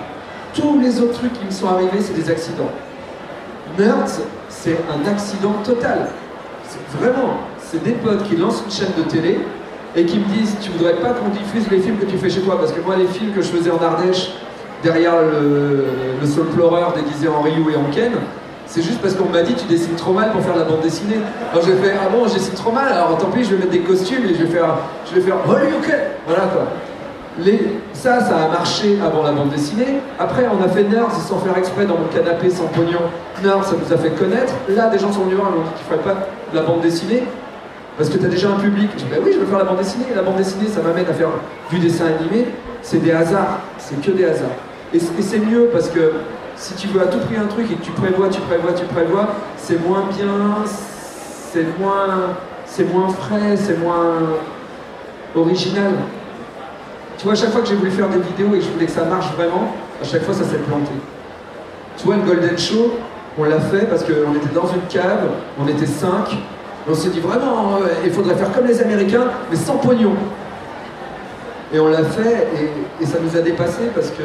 Tous 0.54 0.78
les 0.80 1.00
autres 1.00 1.14
trucs 1.18 1.32
qui 1.34 1.44
me 1.44 1.50
sont 1.50 1.68
arrivés, 1.68 2.00
c'est 2.00 2.14
des 2.14 2.30
accidents. 2.30 2.70
Nerds, 3.78 4.20
c'est 4.48 4.78
un 4.90 5.10
accident 5.10 5.52
total. 5.64 6.08
Vraiment, 6.98 7.34
c'est 7.58 7.82
des 7.82 7.92
potes 7.92 8.22
qui 8.28 8.36
lancent 8.36 8.62
une 8.64 8.72
chaîne 8.72 8.92
de 8.96 9.02
télé 9.02 9.40
et 9.96 10.04
qui 10.04 10.18
me 10.18 10.26
disent 10.26 10.56
Tu 10.60 10.70
voudrais 10.70 10.94
pas 10.94 11.10
qu'on 11.10 11.28
diffuse 11.30 11.68
les 11.70 11.80
films 11.80 11.96
que 11.98 12.06
tu 12.06 12.18
fais 12.18 12.30
chez 12.30 12.40
toi? 12.40 12.58
Parce 12.58 12.72
que 12.72 12.80
moi, 12.80 12.96
les 12.96 13.06
films 13.06 13.32
que 13.32 13.42
je 13.42 13.48
faisais 13.48 13.70
en 13.70 13.82
Ardèche, 13.82 14.32
derrière 14.82 15.14
le, 15.22 15.84
le 16.20 16.26
Soul 16.26 16.46
Pleureur 16.46 16.92
déguisé 16.94 17.28
en 17.28 17.40
Ryu 17.40 17.72
et 17.72 17.76
en 17.76 17.90
Ken, 17.90 18.12
c'est 18.66 18.82
juste 18.82 19.00
parce 19.00 19.14
qu'on 19.14 19.28
m'a 19.28 19.42
dit 19.42 19.54
tu 19.54 19.64
dessines 19.66 19.94
trop 19.94 20.12
mal 20.12 20.32
pour 20.32 20.42
faire 20.42 20.56
la 20.56 20.64
bande 20.64 20.80
dessinée. 20.80 21.18
Alors 21.52 21.64
j'ai 21.64 21.74
fait 21.74 21.94
ah 21.94 22.08
bon 22.10 22.26
je 22.26 22.34
dessine 22.34 22.54
trop 22.54 22.72
mal? 22.72 22.92
Alors 22.92 23.16
tant 23.16 23.28
pis 23.28 23.44
je 23.44 23.50
vais 23.50 23.58
mettre 23.58 23.70
des 23.70 23.80
costumes 23.80 24.24
et 24.28 24.34
je 24.34 24.42
vais 24.42 24.50
faire 24.52 24.76
je 25.08 25.14
vais 25.14 25.20
faire 25.20 25.36
Horyuken 25.48 26.00
voilà 26.26 26.42
quoi. 26.46 26.66
Ça 27.92 28.20
ça 28.20 28.36
a 28.36 28.48
marché 28.48 28.98
avant 29.04 29.22
la 29.22 29.30
bande 29.32 29.50
dessinée. 29.50 30.00
Après 30.18 30.46
on 30.50 30.62
a 30.64 30.68
fait 30.68 30.82
Nerds 30.82 31.12
sans 31.12 31.38
faire 31.38 31.56
exprès 31.56 31.86
dans 31.86 31.96
mon 31.96 32.08
canapé 32.08 32.50
sans 32.50 32.66
pognon. 32.66 32.98
Nerds 33.42 33.64
ça 33.64 33.76
nous 33.80 33.92
a 33.94 33.96
fait 33.96 34.10
connaître. 34.10 34.52
Là 34.68 34.88
des 34.88 34.98
gens 34.98 35.12
sont 35.12 35.20
venus 35.20 35.36
voir 35.36 35.50
et 35.52 35.58
m'ont 35.58 35.62
dit 35.62 35.70
tu 35.78 35.84
ferais 35.84 36.02
pas 36.02 36.26
la 36.52 36.62
bande 36.62 36.80
dessinée? 36.80 37.22
Parce 37.96 38.10
que 38.10 38.18
tu 38.18 38.26
as 38.26 38.28
déjà 38.28 38.50
un 38.50 38.58
public. 38.60 38.90
Je 38.96 39.04
dis 39.04 39.10
bah 39.10 39.16
oui 39.24 39.32
je 39.32 39.38
veux 39.38 39.46
faire 39.46 39.58
la 39.58 39.64
bande 39.64 39.78
dessinée. 39.78 40.06
La 40.14 40.22
bande 40.22 40.36
dessinée 40.36 40.68
ça 40.68 40.82
m'amène 40.82 41.06
à 41.08 41.14
faire 41.14 41.30
du 41.70 41.78
dessin 41.78 42.06
animé. 42.06 42.46
C'est 42.82 43.02
des 43.02 43.12
hasards. 43.12 43.60
C'est 43.78 44.00
que 44.00 44.10
des 44.10 44.24
hasards. 44.24 44.56
Et, 44.94 44.98
c'est 44.98 45.38
mieux 45.38 45.68
parce 45.72 45.88
que 45.88 46.12
si 46.56 46.74
tu 46.74 46.86
veux 46.88 47.02
à 47.02 47.06
tout 47.06 47.18
prix 47.18 47.36
un 47.36 47.46
truc 47.46 47.70
et 47.70 47.74
que 47.74 47.82
tu 47.82 47.90
prévois, 47.90 48.28
tu 48.28 48.40
prévois, 48.40 48.72
tu 48.72 48.84
prévois, 48.86 49.28
c'est 49.56 49.84
moins 49.86 50.04
bien, 50.16 50.64
c'est 50.64 51.78
moins, 51.78 52.36
c'est 52.64 52.84
moins 52.84 53.08
frais, 53.08 53.56
c'est 53.56 53.78
moins 53.78 54.14
original. 55.34 55.92
Tu 57.18 57.24
vois, 57.24 57.32
à 57.32 57.36
chaque 57.36 57.50
fois 57.50 57.62
que 57.62 57.68
j'ai 57.68 57.74
voulu 57.74 57.90
faire 57.90 58.08
des 58.08 58.20
vidéos 58.20 58.54
et 58.54 58.58
que 58.58 58.64
je 58.64 58.70
voulais 58.70 58.86
que 58.86 58.92
ça 58.92 59.04
marche 59.04 59.32
vraiment, 59.36 59.74
à 60.00 60.04
chaque 60.04 60.22
fois 60.22 60.34
ça 60.34 60.44
s'est 60.44 60.58
planté. 60.58 60.92
Tu 61.98 62.04
vois, 62.06 62.16
le 62.16 62.22
Golden 62.22 62.56
Show, 62.56 62.94
on 63.38 63.44
l'a 63.44 63.60
fait 63.60 63.86
parce 63.86 64.04
qu'on 64.04 64.34
était 64.34 64.54
dans 64.54 64.66
une 64.66 64.82
cave, 64.88 65.28
on 65.58 65.66
était 65.66 65.86
cinq, 65.86 66.38
on 66.88 66.94
s'est 66.94 67.08
dit 67.08 67.20
vraiment, 67.20 67.76
euh, 67.76 67.88
il 68.04 68.12
faudrait 68.12 68.34
faire 68.34 68.52
comme 68.52 68.66
les 68.66 68.80
Américains, 68.80 69.26
mais 69.50 69.56
sans 69.56 69.76
pognon. 69.76 70.14
Et 71.72 71.80
on 71.80 71.88
l'a 71.88 72.04
fait 72.04 72.48
et, 73.00 73.06
ça 73.06 73.18
nous 73.20 73.36
a 73.36 73.40
dépassé 73.40 73.90
parce 73.94 74.10
que 74.10 74.22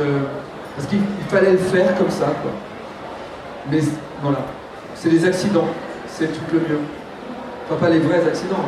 parce 0.75 0.87
qu'il 0.87 0.99
il 0.99 1.25
fallait 1.27 1.51
le 1.51 1.57
faire 1.57 1.97
comme 1.97 2.09
ça. 2.09 2.27
Mais 3.69 3.79
voilà, 4.21 4.39
c'est 4.95 5.09
les 5.09 5.25
accidents, 5.25 5.67
c'est 6.07 6.27
tout 6.27 6.41
le 6.53 6.59
mieux. 6.59 6.79
Enfin, 7.65 7.79
pas 7.79 7.89
les 7.89 7.99
vrais 7.99 8.25
accidents, 8.27 8.63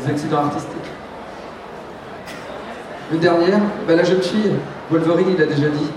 les 0.00 0.10
accidents 0.10 0.38
artistiques. 0.38 0.76
Une 3.12 3.20
dernière, 3.20 3.60
bah, 3.86 3.94
la 3.94 4.04
jeune 4.04 4.20
fille, 4.20 4.52
Wolverine, 4.90 5.34
il 5.36 5.42
a 5.42 5.46
déjà 5.46 5.68
dit. 5.68 5.90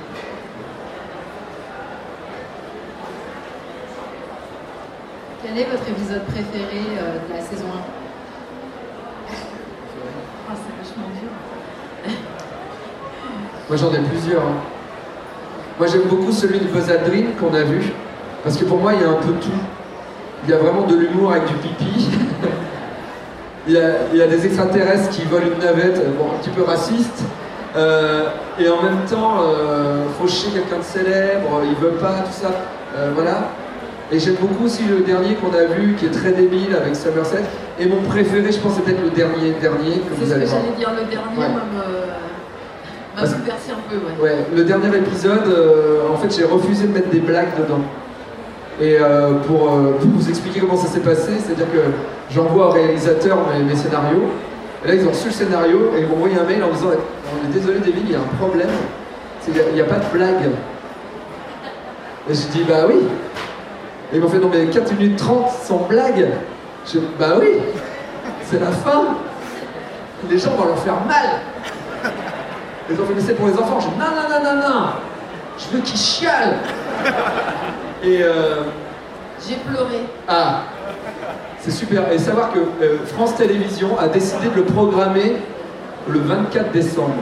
Quel 5.43 5.58
est 5.58 5.65
votre 5.72 5.89
épisode 5.89 6.22
préféré 6.50 6.84
euh, 6.98 7.18
de 7.27 7.34
la 7.34 7.41
saison 7.41 7.65
1 7.68 9.34
Ah, 10.50 10.53
c'est 10.56 10.75
vachement 10.77 11.08
dur. 11.13 11.29
Moi 13.70 13.77
j'en 13.77 13.94
ai 13.94 14.00
plusieurs. 14.08 14.41
hein. 14.41 14.58
Moi 15.77 15.88
j'aime 15.88 16.03
beaucoup 16.10 16.32
celui 16.32 16.60
de 16.60 16.65
Buzz 16.65 16.89
Aldrin 16.89 17.32
qu'on 17.39 17.53
a 17.53 17.62
vu, 17.63 17.91
parce 18.44 18.58
que 18.58 18.65
pour 18.65 18.79
moi 18.79 18.94
il 18.94 19.01
y 19.01 19.03
a 19.03 19.10
un 19.10 19.13
peu 19.13 19.32
tout. 19.34 19.50
Il 20.44 20.50
y 20.50 20.53
a 20.53 20.58
vraiment 20.58 20.86
de 20.88 20.96
l'humour 20.96 21.32
avec 21.32 21.46
du 21.46 21.53
pipi. 21.53 22.10
il, 23.68 23.74
y 23.74 23.77
a, 23.77 23.89
il 24.12 24.18
y 24.18 24.22
a 24.22 24.27
des 24.27 24.46
extraterrestres 24.46 25.10
qui 25.10 25.24
volent 25.24 25.48
une 25.53 25.60
navette, 25.63 26.18
bon, 26.18 26.25
un 26.36 26.39
petit 26.39 26.50
peu 26.50 26.63
raciste. 26.63 27.24
Euh, 27.75 28.29
et 28.60 28.68
en 28.68 28.82
même 28.82 29.06
temps, 29.10 29.41
euh, 29.44 30.06
faucher 30.20 30.50
quelqu'un 30.51 30.79
de 30.79 30.84
célèbre, 30.84 31.62
il 31.63 31.75
veut 31.75 31.91
pas, 31.91 32.24
tout 32.25 32.32
ça. 32.32 32.50
Euh, 32.98 33.12
voilà. 33.13 33.50
Et 34.11 34.19
j'aime 34.19 34.35
beaucoup 34.41 34.65
aussi 34.65 34.83
le 34.85 35.01
dernier 35.01 35.35
qu'on 35.35 35.53
a 35.55 35.65
vu, 35.65 35.93
qui 35.95 36.05
est 36.07 36.11
très 36.11 36.31
débile 36.31 36.75
avec 36.75 36.95
Somerset. 36.95 37.43
Et 37.79 37.85
mon 37.85 38.01
préféré, 38.01 38.51
je 38.51 38.57
pense, 38.59 38.73
c'est 38.73 38.81
peut-être 38.83 39.03
le 39.03 39.11
dernier, 39.11 39.51
dernier 39.61 39.97
que 39.99 40.09
C'est 40.17 40.23
vous 40.23 40.29
ce 40.29 40.33
allez 40.33 40.45
que 40.45 40.49
voir. 40.49 40.61
j'allais 40.63 40.77
dire, 40.77 40.89
le 40.91 41.11
dernier 41.11 41.37
Ouais. 41.37 41.47
m'a 41.47 41.63
me- 41.65 42.07
m'a 43.15 43.21
Parce- 43.21 43.33
bouleversé 43.35 43.71
un 43.71 43.81
peu, 43.89 43.95
ouais. 43.97 44.29
Ouais, 44.31 44.45
le 44.55 44.63
dernier 44.63 44.87
épisode, 44.97 45.47
euh, 45.47 46.09
en 46.11 46.17
fait, 46.17 46.35
j'ai 46.35 46.45
refusé 46.45 46.87
de 46.87 46.93
mettre 46.93 47.09
des 47.09 47.19
blagues 47.19 47.55
dedans. 47.59 47.81
Et 48.81 48.97
euh, 48.99 49.33
pour, 49.45 49.73
euh, 49.73 49.91
pour 49.99 50.09
vous 50.09 50.29
expliquer 50.29 50.61
comment 50.61 50.77
ça 50.77 50.87
s'est 50.87 51.01
passé, 51.01 51.31
c'est-à-dire 51.37 51.67
que 51.71 52.33
j'envoie 52.33 52.67
au 52.69 52.71
réalisateur 52.71 53.37
mes, 53.53 53.63
mes 53.63 53.75
scénarios. 53.75 54.23
Et 54.83 54.87
là, 54.87 54.95
ils 54.95 55.05
ont 55.05 55.09
reçu 55.11 55.27
le 55.27 55.33
scénario 55.33 55.91
et 55.95 56.01
ils 56.01 56.07
m'ont 56.07 56.15
envoyé 56.15 56.35
un 56.39 56.45
mail 56.45 56.63
en 56.63 56.71
disant 56.71 56.87
On 56.91 57.47
est 57.47 57.53
désolé, 57.53 57.79
David, 57.79 58.03
il 58.05 58.11
y 58.11 58.15
a 58.15 58.19
un 58.19 58.37
problème. 58.39 58.69
C'est 59.41 59.51
qu'il 59.51 59.73
n'y 59.75 59.81
a, 59.81 59.83
pas 59.83 59.95
de 59.97 60.17
blague. 60.17 60.49
Et 62.29 62.33
je 62.33 62.47
dis 62.47 62.63
Bah 62.67 62.85
oui. 62.87 62.95
Et 64.11 64.15
ils 64.17 64.21
m'ont 64.21 64.29
fait 64.29 64.39
Non, 64.39 64.49
mais 64.51 64.65
4 64.67 64.91
minutes 64.93 65.17
30 65.17 65.49
sans 65.51 65.85
blague. 65.87 66.27
Je 66.91 66.99
Bah 67.19 67.35
oui, 67.39 67.59
c'est 68.43 68.59
la 68.59 68.71
fin. 68.71 69.03
Les 70.29 70.37
gens 70.37 70.51
vont 70.51 70.65
leur 70.65 70.79
faire 70.79 70.99
mal. 71.07 71.39
Ils 72.89 72.99
ont 72.99 73.05
fait 73.05 73.13
mais 73.15 73.21
c'est 73.21 73.33
pour 73.35 73.47
les 73.47 73.53
enfants. 73.53 73.79
Je 73.79 73.87
dis 73.87 73.97
non, 73.97 74.05
non, 74.05 74.27
non, 74.29 74.43
non, 74.55 74.67
non. 74.67 74.85
Je 75.57 75.75
veux 75.75 75.81
qu'ils 75.83 75.99
chialent. 75.99 76.57
Et 78.03 78.19
euh, 78.23 78.63
J'ai 79.47 79.55
pleuré. 79.55 80.05
ah, 80.27 80.61
c'est 81.59 81.71
super. 81.71 82.11
Et 82.11 82.17
savoir 82.17 82.51
que 82.51 82.59
euh, 82.59 82.97
France 83.05 83.35
Télévisions 83.35 83.99
a 83.99 84.07
décidé 84.07 84.47
de 84.47 84.55
le 84.55 84.63
programmer 84.63 85.35
le 86.07 86.19
24 86.19 86.71
décembre. 86.71 87.13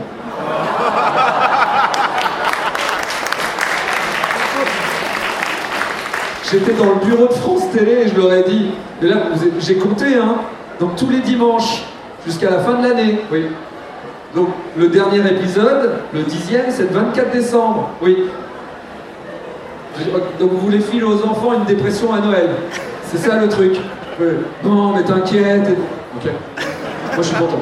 J'étais 6.52 6.74
dans 6.74 6.86
le 6.86 7.06
bureau 7.06 7.28
de 7.28 7.34
France 7.34 7.64
Télé 7.74 8.04
et 8.04 8.08
je 8.08 8.16
leur 8.16 8.34
ai 8.34 8.44
dit, 8.44 8.70
mais 9.02 9.10
là, 9.10 9.18
j'ai 9.60 9.76
compté, 9.76 10.16
hein, 10.16 10.36
donc 10.80 10.96
tous 10.96 11.10
les 11.10 11.20
dimanches, 11.20 11.84
jusqu'à 12.26 12.50
la 12.50 12.60
fin 12.60 12.74
de 12.76 12.88
l'année, 12.88 13.20
oui. 13.32 13.48
Donc 14.36 14.50
le 14.78 14.88
dernier 14.88 15.20
épisode, 15.20 15.96
le 16.14 16.22
dixième, 16.24 16.66
c'est 16.70 16.84
le 16.84 16.90
24 17.00 17.32
décembre, 17.32 17.90
oui. 18.02 18.26
Donc 20.40 20.52
vous 20.52 20.58
voulez 20.60 20.80
filer 20.80 21.04
aux 21.04 21.24
enfants 21.26 21.54
une 21.54 21.64
dépression 21.66 22.14
à 22.14 22.20
Noël. 22.20 22.50
C'est 23.06 23.18
ça 23.18 23.38
le 23.38 23.50
truc. 23.50 23.78
Oui. 24.20 24.28
Non, 24.64 24.94
mais 24.94 25.04
t'inquiète. 25.04 25.68
Ok. 26.16 26.26
Moi 26.26 27.18
je 27.18 27.24
suis 27.24 27.36
content. 27.36 27.60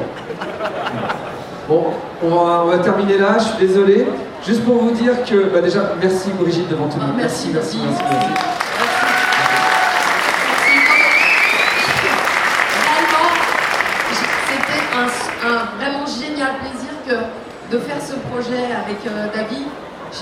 Bon, 1.68 1.84
on 2.22 2.28
va, 2.28 2.62
on 2.64 2.68
va 2.68 2.78
terminer 2.78 3.18
là, 3.18 3.36
je 3.38 3.44
suis 3.44 3.66
désolé. 3.66 4.06
Juste 4.46 4.64
pour 4.64 4.74
vous 4.76 4.90
dire 4.92 5.24
que, 5.24 5.48
bah 5.52 5.60
déjà, 5.60 5.92
merci 6.00 6.30
Brigitte 6.38 6.68
devant 6.68 6.86
tout 6.86 6.98
le 6.98 7.02
Ah, 7.04 7.06
monde. 7.08 7.16
merci, 7.16 7.48
merci. 7.52 7.78
merci, 7.82 8.02
merci. 8.10 8.26
Vraiment, 8.26 8.34
c'était 14.76 15.46
un, 15.46 15.50
un 15.50 15.64
vraiment 15.78 16.06
génial 16.06 16.52
plaisir 16.60 16.92
que 17.06 17.74
de 17.74 17.78
faire 17.80 18.00
ce 18.00 18.14
projet 18.30 18.64
avec 18.72 18.98
euh, 19.06 19.26
David. 19.34 19.66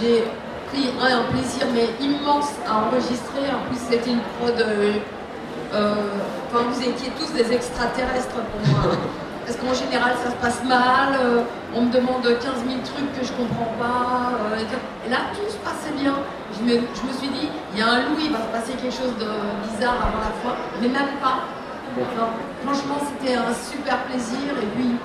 J'ai 0.00 0.24
pris 0.70 0.90
un, 1.00 1.18
un 1.20 1.22
plaisir 1.32 1.66
mais 1.74 1.88
immense 2.04 2.50
à 2.68 2.86
enregistrer. 2.86 3.44
En 3.52 3.68
plus, 3.68 3.78
c'était 3.90 4.10
une 4.10 4.20
prod. 4.38 4.58
euh, 4.60 4.92
euh, 5.74 5.94
Enfin, 6.50 6.64
vous 6.70 6.80
étiez 6.82 7.10
tous 7.18 7.32
des 7.32 7.52
extraterrestres 7.52 8.28
pour 8.52 8.60
moi. 8.72 8.94
Parce 9.44 9.58
qu'en 9.58 9.74
général, 9.74 10.12
ça 10.24 10.30
se 10.30 10.36
passe 10.36 10.64
mal. 10.64 11.18
euh, 11.20 11.42
on 11.74 11.82
me 11.82 11.90
demande 11.92 12.22
15 12.22 12.40
000 12.40 12.80
trucs 12.84 13.12
que 13.18 13.26
je 13.26 13.32
comprends 13.32 13.74
pas. 13.78 14.32
et 15.06 15.10
là, 15.10 15.18
tout 15.34 15.50
se 15.50 15.58
passait 15.58 15.92
bien. 16.00 16.14
Je 16.56 16.62
me, 16.64 16.70
je 16.70 17.02
me 17.02 17.12
suis 17.18 17.28
dit, 17.28 17.48
il 17.74 17.78
y 17.78 17.82
a 17.82 17.88
un 17.88 17.98
loup, 18.06 18.16
il 18.22 18.30
va 18.30 18.38
se 18.38 18.50
passer 18.56 18.72
quelque 18.80 18.94
chose 18.94 19.12
de 19.18 19.26
bizarre 19.68 19.98
avant 20.00 20.22
la 20.22 20.32
fin. 20.42 20.56
Mais 20.80 20.88
même 20.88 21.18
pas. 21.20 21.42
Non, 21.96 22.26
franchement, 22.64 22.98
c'était 23.06 23.34
un 23.34 23.52
super 23.54 23.98
plaisir. 24.04 24.50
Et 24.60 24.66
puis, 24.74 24.96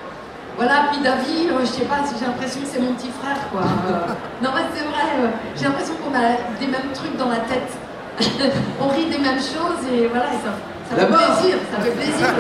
voilà, 0.58 0.90
puis 0.92 1.02
David, 1.04 1.52
euh, 1.52 1.62
je 1.62 1.66
sais 1.66 1.86
pas, 1.86 2.02
j'ai 2.04 2.26
l'impression 2.26 2.62
que 2.62 2.68
c'est 2.68 2.82
mon 2.82 2.94
petit 2.94 3.12
frère, 3.22 3.38
quoi. 3.52 3.62
Euh, 3.62 4.14
non, 4.42 4.50
mais 4.56 4.66
c'est 4.74 4.84
vrai, 4.84 5.06
euh, 5.22 5.28
j'ai 5.56 5.66
l'impression 5.66 5.94
qu'on 6.02 6.16
a 6.18 6.36
des 6.60 6.68
mêmes 6.68 6.92
trucs 6.94 7.16
dans 7.18 7.30
la 7.30 7.46
tête. 7.48 7.72
on 8.82 8.88
rit 8.90 9.06
des 9.06 9.20
mêmes 9.20 9.40
choses 9.40 9.82
et 9.94 10.08
voilà, 10.08 10.26
et 10.34 10.40
ça, 10.44 10.52
ça 10.90 10.96
fait 10.98 11.06
plaisir, 11.06 11.56
ça 11.72 11.82
fait 11.82 11.92
plaisir. 11.92 12.28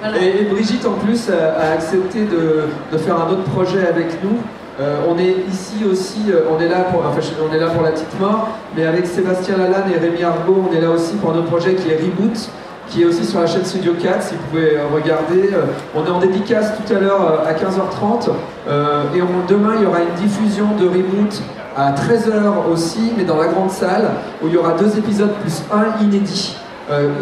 Voilà. 0.00 0.16
Et, 0.18 0.42
et 0.42 0.44
Brigitte, 0.44 0.86
en 0.86 0.92
plus, 0.92 1.28
a, 1.28 1.60
a 1.60 1.72
accepté 1.72 2.24
de, 2.24 2.66
de 2.92 2.98
faire 2.98 3.20
un 3.20 3.30
autre 3.30 3.42
projet 3.50 3.84
avec 3.84 4.22
nous. 4.22 4.38
Euh, 4.78 5.00
on 5.08 5.18
est 5.18 5.34
ici 5.50 5.84
aussi, 5.90 6.20
on 6.48 6.60
est 6.60 6.68
là 6.68 6.82
pour, 6.82 7.04
enfin, 7.04 7.18
on 7.50 7.52
est 7.52 7.58
là 7.58 7.66
pour 7.66 7.82
la 7.82 7.90
petite 7.90 8.20
mort, 8.20 8.46
mais 8.76 8.86
avec 8.86 9.06
Sébastien 9.06 9.56
Lalanne 9.56 9.90
et 9.92 9.98
Rémi 9.98 10.22
Argot, 10.22 10.66
on 10.70 10.72
est 10.72 10.80
là 10.80 10.90
aussi 10.90 11.16
pour 11.16 11.32
un 11.32 11.34
autre 11.38 11.48
projet 11.48 11.74
qui 11.74 11.90
est 11.90 11.96
Reboot, 11.96 12.48
qui 12.88 13.02
est 13.02 13.04
aussi 13.04 13.24
sur 13.24 13.40
la 13.40 13.46
chaîne 13.46 13.64
Studio 13.64 13.94
4, 14.00 14.22
si 14.22 14.34
vous 14.34 14.42
pouvez 14.50 14.76
euh, 14.76 14.86
regarder. 14.92 15.52
Euh, 15.52 15.64
on 15.94 16.04
est 16.04 16.10
en 16.10 16.18
dédicace 16.18 16.72
tout 16.76 16.94
à 16.94 16.98
l'heure 16.98 17.20
euh, 17.20 17.48
à 17.48 17.52
15h30, 17.52 18.30
euh, 18.68 19.04
et 19.14 19.20
demain 19.48 19.74
il 19.76 19.84
y 19.84 19.86
aura 19.86 19.98
une 20.00 20.14
diffusion 20.14 20.74
de 20.78 20.86
Reboot 20.86 21.42
à 21.76 21.92
13h 21.92 22.70
aussi, 22.72 23.12
mais 23.16 23.24
dans 23.24 23.36
la 23.36 23.46
grande 23.48 23.70
salle, 23.70 24.10
où 24.42 24.48
il 24.48 24.54
y 24.54 24.56
aura 24.56 24.72
deux 24.72 24.98
épisodes 24.98 25.32
plus 25.42 25.62
un 25.72 26.02
inédit. 26.02 26.56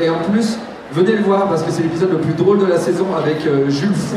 Et 0.00 0.08
en 0.08 0.18
plus, 0.30 0.58
venez 0.92 1.12
le 1.12 1.24
voir 1.24 1.48
parce 1.48 1.62
que 1.64 1.72
c'est 1.72 1.82
l'épisode 1.82 2.12
le 2.12 2.18
plus 2.18 2.34
drôle 2.34 2.60
de 2.60 2.66
la 2.66 2.78
saison 2.78 3.06
avec 3.18 3.40
Jules 3.68 3.94
Fou 3.94 4.16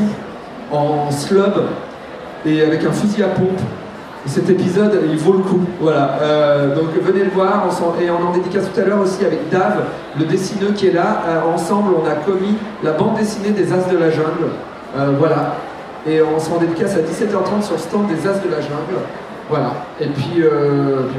en 0.70 1.10
slub 1.10 1.54
et 2.46 2.62
avec 2.62 2.84
un 2.84 2.92
fusil 2.92 3.24
à 3.24 3.28
pompe. 3.28 3.60
Et 4.26 4.28
cet 4.28 4.50
épisode, 4.50 5.00
il 5.10 5.16
vaut 5.16 5.32
le 5.32 5.38
coup. 5.38 5.60
Voilà. 5.80 6.18
Euh, 6.20 6.74
donc 6.74 6.88
venez 7.00 7.24
le 7.24 7.30
voir. 7.30 7.68
Et 8.00 8.10
on 8.10 8.28
en 8.28 8.32
dédicace 8.32 8.64
tout 8.72 8.80
à 8.80 8.84
l'heure 8.84 9.00
aussi 9.00 9.24
avec 9.24 9.48
Dave, 9.48 9.84
le 10.18 10.26
dessineux 10.26 10.72
qui 10.72 10.88
est 10.88 10.92
là. 10.92 11.22
Euh, 11.26 11.54
ensemble, 11.54 11.94
on 11.94 12.06
a 12.06 12.14
commis 12.14 12.56
la 12.82 12.92
bande 12.92 13.16
dessinée 13.16 13.50
des 13.50 13.72
As 13.72 13.88
de 13.90 13.96
la 13.96 14.10
Jungle. 14.10 14.50
Euh, 14.98 15.12
voilà. 15.18 15.56
Et 16.06 16.20
on 16.22 16.38
s'en 16.38 16.58
dédicace 16.58 16.96
à 16.96 17.00
17h30 17.00 17.62
sur 17.62 17.74
le 17.74 17.80
stand 17.80 18.06
des 18.08 18.26
As 18.26 18.42
de 18.42 18.50
la 18.50 18.60
Jungle. 18.60 19.00
Voilà. 19.48 19.72
Et 20.00 20.06
puis, 20.06 20.42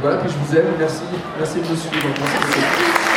voilà. 0.01 0.17
Puis 0.17 0.29
je 0.29 0.37
vous 0.37 0.57
aime. 0.57 0.73
Merci. 0.79 1.01
Merci 1.37 1.55
de 1.55 1.71
me 1.71 1.75
suivre. 1.75 3.11